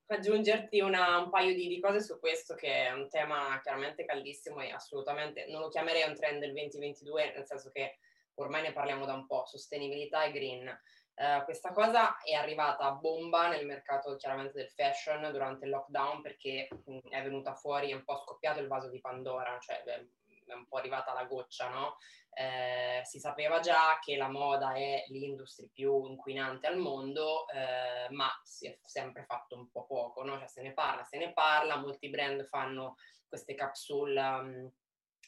[0.07, 4.61] aggiungerti una, un paio di, di, cose su questo che è un tema chiaramente caldissimo
[4.61, 7.97] e assolutamente non lo chiamerei un trend del 2022, nel senso che
[8.35, 10.81] ormai ne parliamo da un po', sostenibilità e green.
[11.15, 16.23] Uh, questa cosa è arrivata a bomba nel mercato chiaramente del fashion durante il lockdown
[16.23, 20.09] perché mh, è venuta fuori, è un po' scoppiato il vaso di Pandora, cioè beh,
[20.45, 21.97] è un po' arrivata la goccia, no?
[22.35, 28.29] Eh, si sapeva già che la moda è l'industria più inquinante al mondo, eh, ma
[28.43, 30.37] si è sempre fatto un po' poco, no?
[30.39, 32.95] Cioè se ne parla, se ne parla, molti brand fanno
[33.27, 34.71] queste capsule um,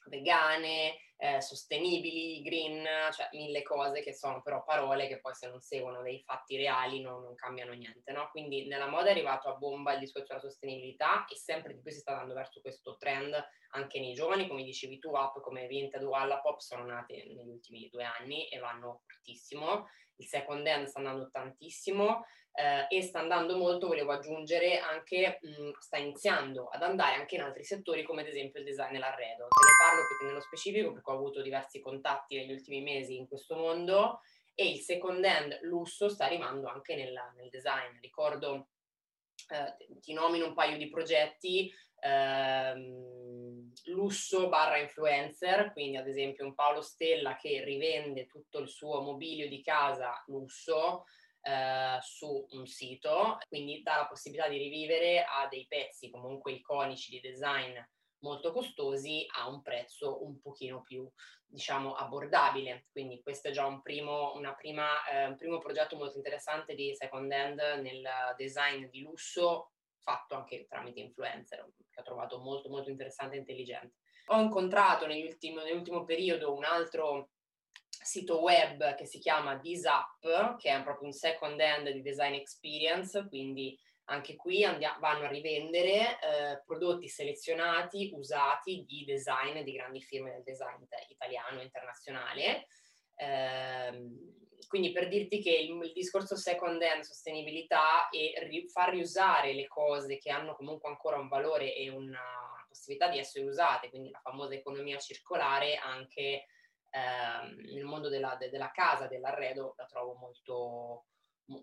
[0.06, 5.62] vegane, eh, sostenibili, green, cioè mille cose che sono però parole che poi se non
[5.62, 8.30] seguono dei fatti reali non, non cambiano niente, no?
[8.32, 11.92] Quindi nella moda è arrivato a bomba il discorso della sostenibilità e sempre di più
[11.92, 13.34] si sta andando verso questo trend
[13.72, 17.90] anche nei giovani, come dicevi tu, app come Vinted o Wallapop sono nate negli ultimi
[17.90, 23.58] due anni e vanno fortissimo, il second hand sta andando tantissimo, eh, e sta andando
[23.58, 28.28] molto, volevo aggiungere, anche mh, sta iniziando ad andare anche in altri settori come ad
[28.28, 29.48] esempio il design e l'arredo.
[29.48, 33.28] Te ne parlo più nello specifico perché ho avuto diversi contatti negli ultimi mesi in
[33.28, 34.22] questo mondo
[34.56, 38.00] e il second hand lusso sta arrivando anche nella, nel design.
[38.00, 38.70] Ricordo
[39.50, 46.56] eh, ti nomino un paio di progetti, ehm, lusso barra influencer, quindi ad esempio un
[46.56, 51.04] Paolo Stella che rivende tutto il suo mobilio di casa lusso,
[51.46, 57.12] eh, su un sito, quindi dà la possibilità di rivivere a dei pezzi comunque iconici
[57.12, 57.78] di design
[58.20, 61.08] molto costosi a un prezzo un pochino più,
[61.46, 62.88] diciamo, abbordabile.
[62.92, 67.32] Quindi questo è già un primo, prima, eh, un primo progetto molto interessante di second
[67.32, 73.36] hand nel design di lusso fatto anche tramite influencer, che ho trovato molto molto interessante
[73.36, 73.98] e intelligente.
[74.28, 77.30] Ho incontrato nell'ultimo, nell'ultimo periodo un altro
[77.88, 83.28] sito web che si chiama DisUp, che è proprio un second hand di design experience,
[83.28, 90.02] quindi anche qui andiamo, vanno a rivendere eh, prodotti selezionati, usati di design di grandi
[90.02, 92.68] firme del design italiano e internazionale.
[93.16, 94.10] Eh,
[94.68, 99.68] quindi per dirti che il, il, discorso second hand, sostenibilità e ri, far riusare le
[99.68, 102.22] cose che hanno comunque ancora un valore e una
[102.68, 106.46] possibilità di essere usate, quindi la famosa economia circolare anche
[106.96, 111.06] ehm, nel mondo della, de, della casa, dell'arredo, la trovo molto,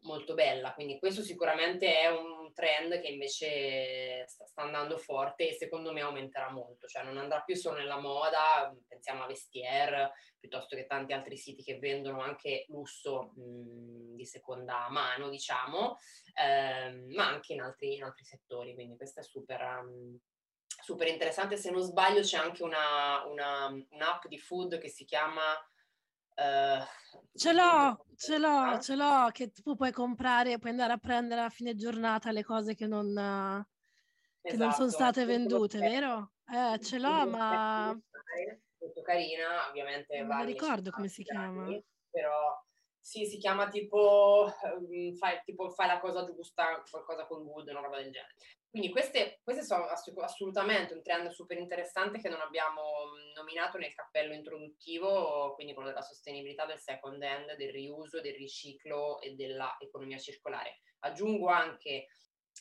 [0.03, 0.75] molto bella.
[0.75, 6.03] Quindi questo sicuramente è un trend che invece sta, sta, andando forte e secondo me
[6.03, 11.13] aumenterà molto, cioè non andrà più solo nella moda, pensiamo a Vestiaire, piuttosto che tanti
[11.13, 15.97] altri siti che vendono anche lusso mh, di seconda mano, diciamo,
[16.35, 18.75] ehm, ma anche in altri, in altri, settori.
[18.75, 19.61] Quindi questo è super...
[19.61, 20.19] Um,
[20.83, 25.43] super interessante, se non sbaglio c'è anche una, una, un'app di food che si chiama
[26.35, 26.83] Uh,
[27.37, 31.51] ce l'ho, ce l'ho, ce l'ho, che tu puoi comprare, puoi andare a prendere a
[31.51, 33.69] fine giornata le cose che non, esatto,
[34.41, 36.33] che non sono state vendute, vero?
[36.47, 37.99] Eh, ce l'ho, ma...
[38.79, 40.23] Molto carina, ovviamente.
[40.23, 41.67] Non mi ricordo come si chiama.
[42.11, 42.65] Però
[42.99, 47.81] sì, si chiama tipo um, fai, tipo fai la cosa giusta, qualcosa con good, una
[47.81, 48.35] roba del genere.
[48.73, 52.83] Quindi queste, queste sono assolutamente un trend super interessante che non abbiamo
[53.35, 59.21] nominato nel cappello introduttivo, quindi quello della sostenibilità del second hand, del riuso, del riciclo
[59.21, 60.81] e dell'economia circolare.
[61.01, 62.07] Aggiungo anche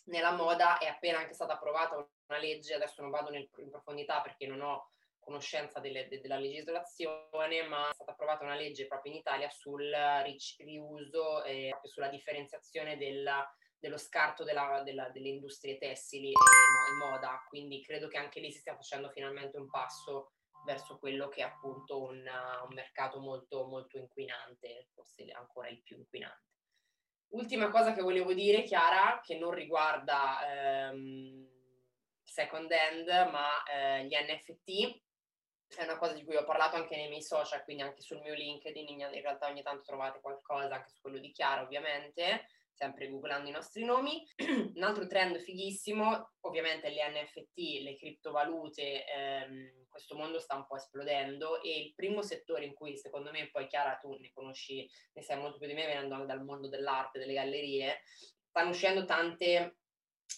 [0.07, 4.19] nella moda è appena anche stata approvata una legge, adesso non vado nel, in profondità
[4.19, 9.13] perché non ho conoscenza delle, de, della legislazione, ma è stata approvata una legge proprio
[9.13, 9.89] in Italia sul
[10.57, 13.49] riuso e proprio sulla differenziazione della
[13.81, 18.51] dello scarto della, della, delle industrie tessili e, e, moda, quindi credo che anche lì
[18.51, 20.33] si stia facendo finalmente un passo
[20.65, 25.97] verso quello che è appunto un, un mercato molto, molto inquinante, forse ancora il più
[25.97, 26.49] inquinante.
[27.29, 31.49] Ultima cosa che volevo dire, Chiara, che non riguarda ehm,
[32.23, 35.01] second hand, ma eh, gli NFT,
[35.75, 38.35] è una cosa di cui ho parlato anche nei miei social, quindi anche sul mio
[38.35, 43.49] LinkedIn, in realtà ogni tanto trovate qualcosa, anche su quello di Chiara ovviamente sempre googlando
[43.49, 44.25] i nostri nomi.
[44.75, 50.77] Un altro trend fighissimo, ovviamente le NFT, le criptovalute, ehm, questo mondo sta un po'
[50.77, 55.21] esplodendo e il primo settore in cui secondo me, poi Chiara tu ne conosci, ne
[55.21, 58.01] sai molto più di me venendo anche dal mondo dell'arte, delle gallerie,
[58.49, 59.75] stanno uscendo tante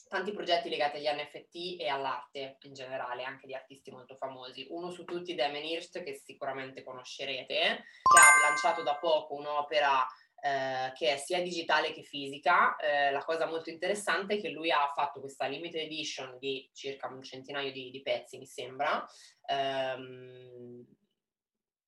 [0.08, 4.68] tanti progetti legati agli NFT e all'arte in generale, anche di artisti molto famosi.
[4.70, 10.06] Uno su tutti, Damien Hirst, che sicuramente conoscerete, che ha lanciato da poco un'opera
[10.46, 12.76] eh, che è sia digitale che fisica.
[12.76, 17.08] Eh, la cosa molto interessante è che lui ha fatto questa limited edition di circa
[17.08, 19.06] un centinaio di, di pezzi, mi sembra,
[19.46, 20.86] ehm,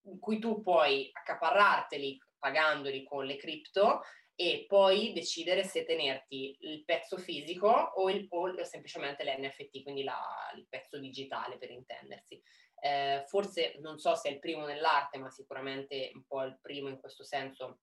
[0.03, 4.03] in cui tu puoi accaparrarteli pagandoli con le cripto
[4.35, 10.17] e poi decidere se tenerti il pezzo fisico o, il, o semplicemente l'NFT, quindi la,
[10.55, 12.41] il pezzo digitale per intendersi.
[12.79, 16.87] Eh, forse non so se è il primo nell'arte, ma sicuramente un po' il primo
[16.87, 17.79] in questo senso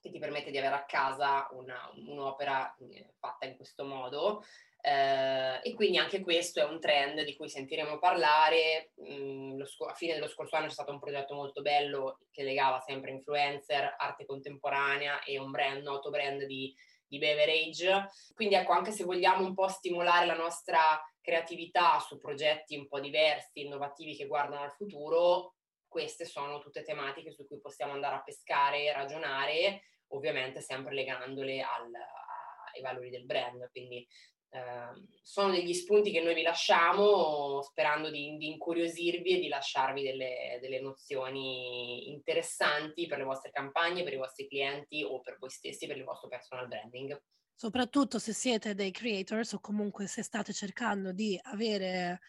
[0.00, 4.42] che ti permette di avere a casa una, un'opera eh, fatta in questo modo.
[4.82, 8.92] Eh, e quindi anche questo è un trend di cui sentiremo parlare.
[9.02, 12.80] Mm, sc- a fine dello scorso anno c'è stato un progetto molto bello che legava
[12.80, 16.74] sempre influencer, arte contemporanea e un brand, noto brand di,
[17.06, 18.08] di beverage.
[18.34, 20.78] Quindi ecco, anche se vogliamo un po' stimolare la nostra
[21.20, 27.32] creatività su progetti un po' diversi, innovativi che guardano al futuro, queste sono tutte tematiche
[27.32, 33.24] su cui possiamo andare a pescare ragionare, ovviamente sempre legandole al, a, ai valori del
[33.24, 33.68] brand.
[33.70, 34.06] Quindi
[34.52, 40.02] eh, sono degli spunti che noi vi lasciamo sperando di, di incuriosirvi e di lasciarvi
[40.02, 45.50] delle, delle, nozioni interessanti per le vostre campagne, per i vostri clienti o per voi
[45.50, 47.16] stessi, per il vostro personal branding.
[47.54, 52.20] Soprattutto se siete dei creators o comunque se state cercando di avere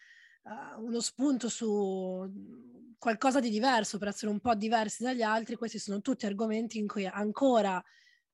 [0.42, 2.30] uh, uno spunto su
[3.02, 6.86] qualcosa di diverso per essere un po' diversi dagli altri, questi sono tutti argomenti in
[6.86, 7.82] cui ancora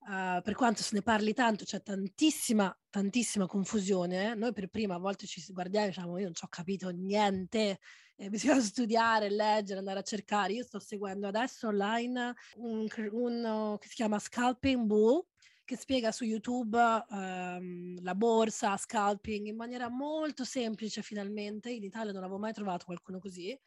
[0.00, 4.34] Uh, per quanto se ne parli tanto, c'è tantissima, tantissima confusione.
[4.34, 7.78] Noi per prima a volte ci guardiamo e diciamo io non ci ho capito niente,
[8.16, 10.54] eh, bisogna studiare, leggere, andare a cercare.
[10.54, 15.26] Io sto seguendo adesso online un, uno che si chiama Scalping Bull,
[15.62, 16.78] che spiega su YouTube
[17.10, 21.70] um, la borsa, scalping in maniera molto semplice finalmente.
[21.70, 23.58] In Italia non avevo mai trovato qualcuno così.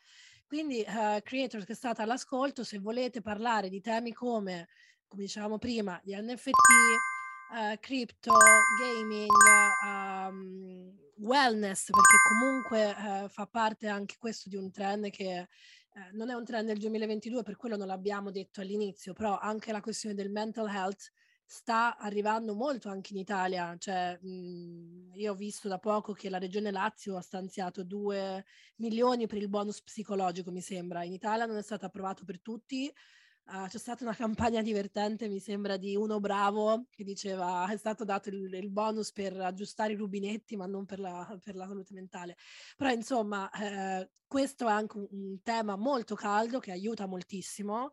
[0.51, 4.67] Quindi, uh, creators che state all'ascolto, se volete parlare di temi come
[5.07, 8.31] come dicevamo prima, di NFT, uh, crypto,
[8.81, 9.29] gaming,
[9.85, 10.89] um,
[11.19, 15.47] wellness, perché comunque uh, fa parte anche questo di un trend che
[15.93, 19.73] uh, non è un trend del 2022, per quello non l'abbiamo detto all'inizio, però anche
[19.73, 21.11] la questione del mental health
[21.51, 23.75] sta arrivando molto anche in Italia.
[23.77, 28.45] Cioè, mh, io ho visto da poco che la regione Lazio ha stanziato 2
[28.77, 31.03] milioni per il bonus psicologico, mi sembra.
[31.03, 32.89] In Italia non è stato approvato per tutti,
[33.43, 38.05] Uh, c'è stata una campagna divertente, mi sembra, di uno bravo che diceva è stato
[38.05, 41.93] dato il, il bonus per aggiustare i rubinetti, ma non per la, per la salute
[41.93, 42.37] mentale.
[42.77, 47.91] Però, insomma, eh, questo è anche un, un, tema molto caldo che aiuta moltissimo.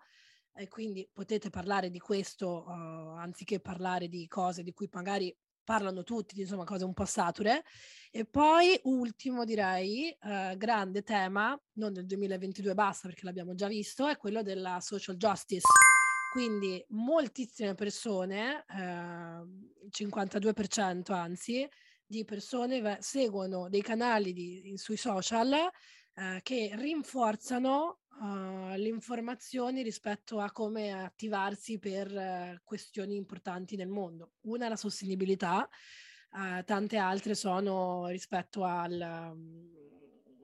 [0.59, 5.33] E quindi potete parlare di questo uh, anziché parlare di cose di cui magari
[5.63, 7.63] parlano tutti, insomma, cose un po' sature.
[8.11, 14.09] E poi, ultimo, direi, eh, grande tema, non del 2022 basta perché l'abbiamo già visto,
[14.09, 15.67] è quello della social justice.
[16.33, 21.69] Quindi moltissime persone, eh, 52% anzi,
[22.07, 25.55] di persone seguono dei canali di, sui social
[26.19, 33.87] eh, che rinforzano uh, le informazioni rispetto a come attivarsi per uh, questioni importanti nel
[33.87, 34.33] mondo.
[34.47, 35.69] Una è la sostenibilità,
[36.33, 39.31] uh, tante altre sono rispetto al...
[39.33, 39.77] Um,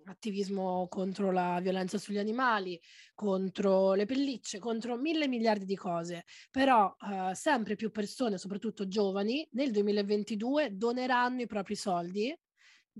[0.06, 2.78] attivismo contro la violenza sugli animali,
[3.14, 6.24] contro le pellicce, contro mille miliardi di cose.
[6.50, 12.36] Però uh, sempre più persone, soprattutto giovani, nel 2022 doneranno i propri soldi.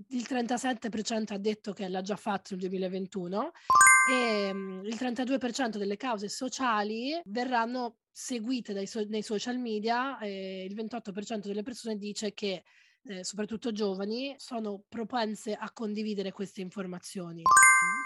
[0.09, 3.51] Il 37% ha detto che l'ha già fatto nel 2021
[4.11, 10.75] e um, il 32% delle cause sociali verranno seguite so- nei social media e il
[10.75, 12.63] 28% delle persone dice che
[13.07, 17.41] eh, soprattutto giovani sono propense a condividere queste informazioni.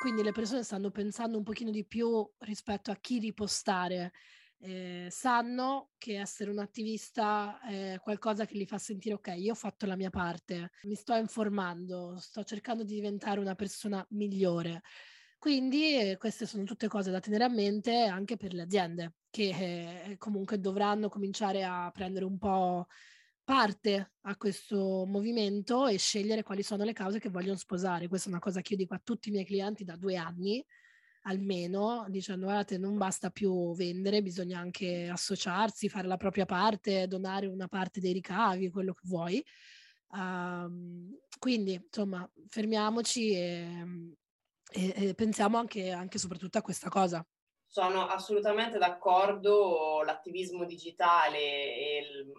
[0.01, 4.13] Quindi le persone stanno pensando un pochino di più rispetto a chi ripostare.
[4.61, 9.55] Eh, sanno che essere un attivista è qualcosa che li fa sentire ok, io ho
[9.55, 14.81] fatto la mia parte, mi sto informando, sto cercando di diventare una persona migliore.
[15.37, 20.09] Quindi eh, queste sono tutte cose da tenere a mente anche per le aziende che
[20.11, 22.85] eh, comunque dovranno cominciare a prendere un po'
[23.45, 28.09] parte a questo movimento e scegliere quali sono le cause che vogliono sposare.
[28.09, 30.63] Questa è una cosa che io dico a tutti i miei clienti da due anni
[31.23, 37.45] almeno, dicendo guardate non basta più vendere, bisogna anche associarsi, fare la propria parte, donare
[37.47, 39.43] una parte dei ricavi, quello che vuoi.
[40.11, 44.15] Um, quindi insomma fermiamoci e
[44.71, 47.25] e, e pensiamo anche, e soprattutto a questa cosa.
[47.65, 52.31] Sono assolutamente d'accordo, l'attivismo digitale e il,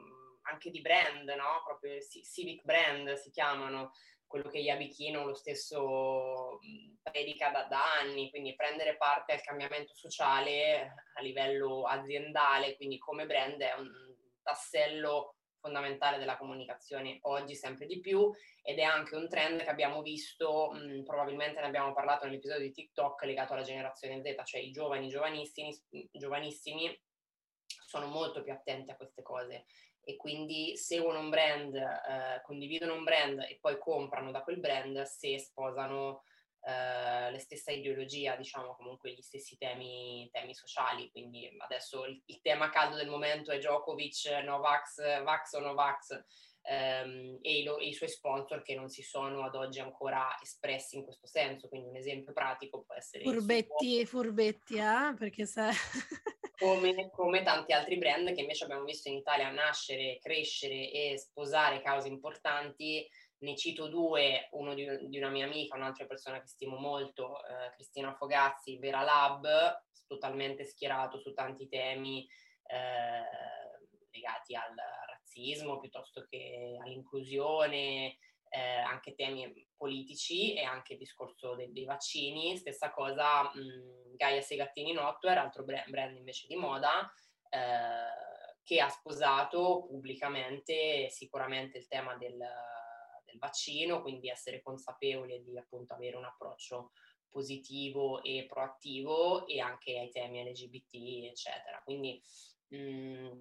[0.42, 1.62] anche di brand, no?
[1.64, 3.92] proprio civic brand si chiamano,
[4.30, 6.60] quello che Yabichino lo stesso
[7.02, 13.26] predica da, da, anni, quindi prendere parte al cambiamento sociale a livello aziendale, quindi come
[13.26, 13.90] brand è un
[14.40, 20.00] tassello fondamentale della comunicazione oggi sempre di più ed è anche un trend che abbiamo
[20.00, 24.70] visto, mh, probabilmente ne abbiamo parlato nell'episodio di TikTok legato alla generazione Z, cioè i
[24.70, 25.76] giovani giovanissimi,
[26.12, 26.96] giovanissimi
[27.66, 29.64] sono molto più attenti a queste cose
[30.02, 35.02] e quindi seguono un brand, eh, condividono un brand e poi comprano da quel brand
[35.02, 36.22] se sposano
[36.62, 42.40] eh, la stessa ideologia, diciamo comunque gli stessi temi, temi sociali, quindi adesso il, il,
[42.42, 46.22] tema caldo del momento è Djokovic, Novax, Vax o Novax
[46.62, 50.96] ehm, e, i, e, i, suoi sponsor che non si sono ad oggi ancora espressi
[50.96, 53.24] in questo senso, quindi un esempio pratico può essere...
[53.24, 55.14] Furbetti, furbetti, eh?
[55.16, 55.70] perché se...
[56.60, 61.80] come, come, tanti altri brand che invece abbiamo visto in Italia nascere, crescere e sposare
[61.80, 63.08] cause importanti.
[63.38, 67.70] Ne cito due, uno di, di, una mia amica, un'altra persona che stimo molto, eh,
[67.74, 69.48] Cristina Fogazzi, Vera Lab,
[70.06, 72.28] totalmente schierato su tanti temi
[72.66, 74.74] eh, legati al
[75.06, 78.18] razzismo piuttosto che all'inclusione,
[78.50, 82.56] eh, anche temi politici e anche il discorso de- dei vaccini.
[82.56, 87.10] Stessa cosa mh, Gaia Segattini Notware, altro brand, brand invece di moda,
[87.48, 92.38] eh, che ha sposato pubblicamente sicuramente il tema del
[93.30, 96.92] del vaccino, quindi essere consapevoli di appunto avere un approccio
[97.28, 101.80] positivo e proattivo e anche ai temi LGBT, eccetera.
[101.84, 102.20] Quindi
[102.68, 103.38] mh,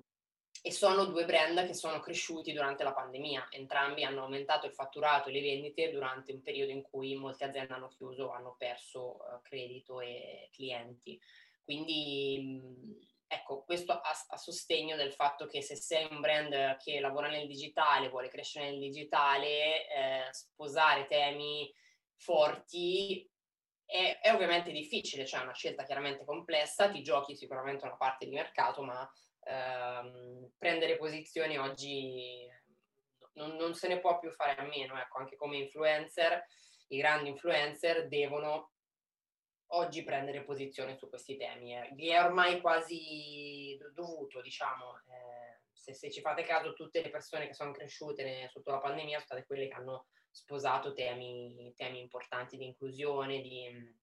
[0.61, 3.47] e sono due brand che sono cresciuti durante la pandemia.
[3.51, 7.73] Entrambi hanno aumentato il fatturato e le vendite durante un periodo in cui molte aziende
[7.73, 11.19] hanno chiuso, hanno perso uh, credito e clienti.
[11.63, 16.99] Quindi mh, ecco, questo a, a, sostegno del fatto che se sei un brand che
[16.99, 21.71] lavora nel digitale, vuole crescere nel digitale, eh, sposare temi
[22.15, 23.29] forti
[23.85, 28.25] è, è, ovviamente difficile, cioè è una scelta chiaramente complessa, ti giochi sicuramente una parte
[28.25, 29.09] di mercato, ma
[29.49, 32.47] ehm, prendere posizioni oggi
[33.33, 36.45] non, non, se ne può più fare a meno, ecco, anche come influencer,
[36.87, 38.71] i grandi influencer devono
[39.71, 41.75] oggi prendere posizione su questi temi.
[41.75, 41.89] Eh.
[41.93, 47.47] Vi è ormai quasi dovuto, diciamo, eh, se, se, ci fate caso, tutte le persone
[47.47, 51.99] che sono cresciute ne, sotto la pandemia sono state quelle che hanno sposato temi, temi
[51.99, 53.99] importanti di inclusione, di mh,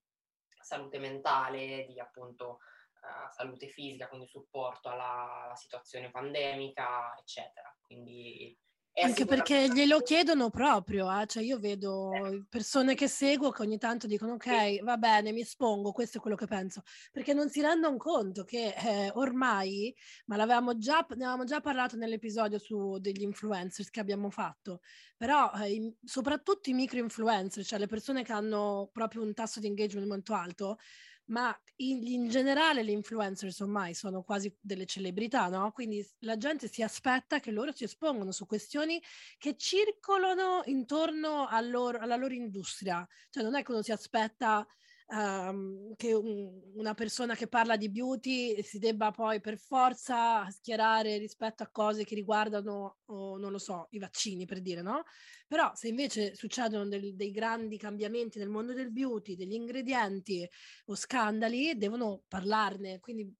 [0.61, 2.61] salute mentale, di appunto
[3.07, 7.74] uh, salute fisica, quindi supporto alla, alla situazione pandemica, eccetera.
[7.80, 8.57] Quindi
[9.02, 11.26] anche perché glielo chiedono proprio, eh?
[11.26, 12.11] cioè io vedo
[12.48, 16.36] persone che seguo che ogni tanto dicono ok, va bene, mi espongo, questo è quello
[16.36, 16.82] che penso,
[17.12, 19.94] perché non si rendono conto che eh, ormai,
[20.26, 24.80] ma l'avevamo già, ne avevamo già parlato nell'episodio su degli influencers che abbiamo fatto,
[25.16, 29.66] però eh, soprattutto i micro influencer, cioè le persone che hanno proprio un tasso di
[29.66, 30.78] engagement molto alto,
[31.27, 35.72] ma in, in, generale le influencers ormai sono quasi delle celebrità, no?
[35.72, 39.03] Quindi la gente si aspetta che loro si espongono su questioni
[39.39, 43.07] che circolano intorno loro, alla loro industria.
[43.31, 44.66] Cioè non è che uno si aspetta
[45.09, 51.18] um, che un, una persona che parla di beauty si debba poi per forza schierare
[51.18, 55.04] rispetto a cose che riguardano, oh, non lo so, i vaccini per dire, no?
[55.46, 60.48] Però se invece succedono del, dei grandi cambiamenti nel mondo del beauty, degli ingredienti
[60.86, 62.98] o scandali, devono parlarne.
[63.00, 63.32] Quindi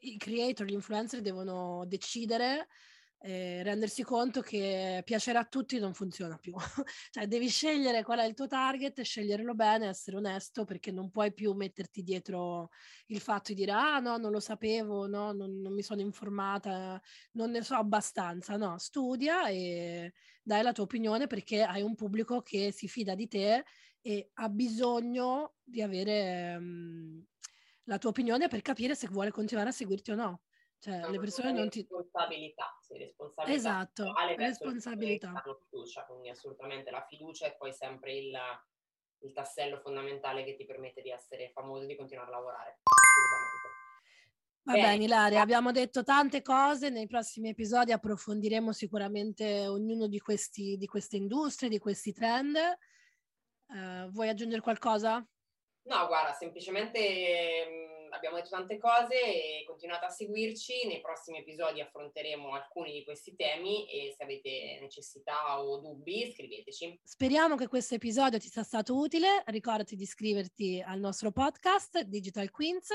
[0.00, 2.68] i creator, gli influencer devono decidere
[3.26, 6.54] eh, rendersi conto che piacere a tutti non funziona più.
[7.10, 11.32] cioè devi scegliere qual è il tuo target, sceglierlo bene, essere onesto perché non puoi
[11.32, 12.68] più metterti dietro
[13.06, 17.00] il fatto di dire ah no, non lo sapevo, no, non, non mi sono informata,
[17.32, 18.58] non ne so abbastanza.
[18.58, 20.12] No, studia e
[20.42, 23.64] dai la tua opinione perché hai un pubblico che si fida di te
[24.02, 27.24] e ha bisogno di avere um,
[27.84, 30.42] la tua opinione per capire se vuole continuare a seguirti o no.
[30.84, 31.80] Cioè, le persone non ti...
[31.80, 33.56] Responsabilità, sì, responsabilità.
[33.56, 35.42] Esatto, responsabilità.
[35.70, 38.38] Fiducia, quindi assolutamente la fiducia è poi sempre il,
[39.20, 42.80] il tassello fondamentale che ti permette di essere famoso e di continuare a lavorare.
[42.82, 43.72] Assolutamente.
[44.64, 50.18] Va bene, bene Ilaria, abbiamo detto tante cose, nei prossimi episodi approfondiremo sicuramente ognuno di,
[50.18, 52.58] questi, di queste industrie, di questi trend.
[53.68, 55.26] Uh, vuoi aggiungere qualcosa?
[55.86, 60.86] No, guarda, semplicemente abbiamo detto tante cose e continuate a seguirci.
[60.86, 67.00] Nei prossimi episodi affronteremo alcuni di questi temi e se avete necessità o dubbi scriveteci.
[67.02, 69.42] Speriamo che questo episodio ti sia stato utile.
[69.46, 72.88] Ricordati di iscriverti al nostro podcast Digital Queens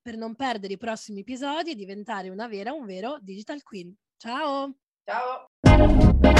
[0.00, 3.94] per non perdere i prossimi episodi e diventare una vera, un vero Digital Queen.
[4.16, 4.74] Ciao!
[5.04, 6.39] Ciao!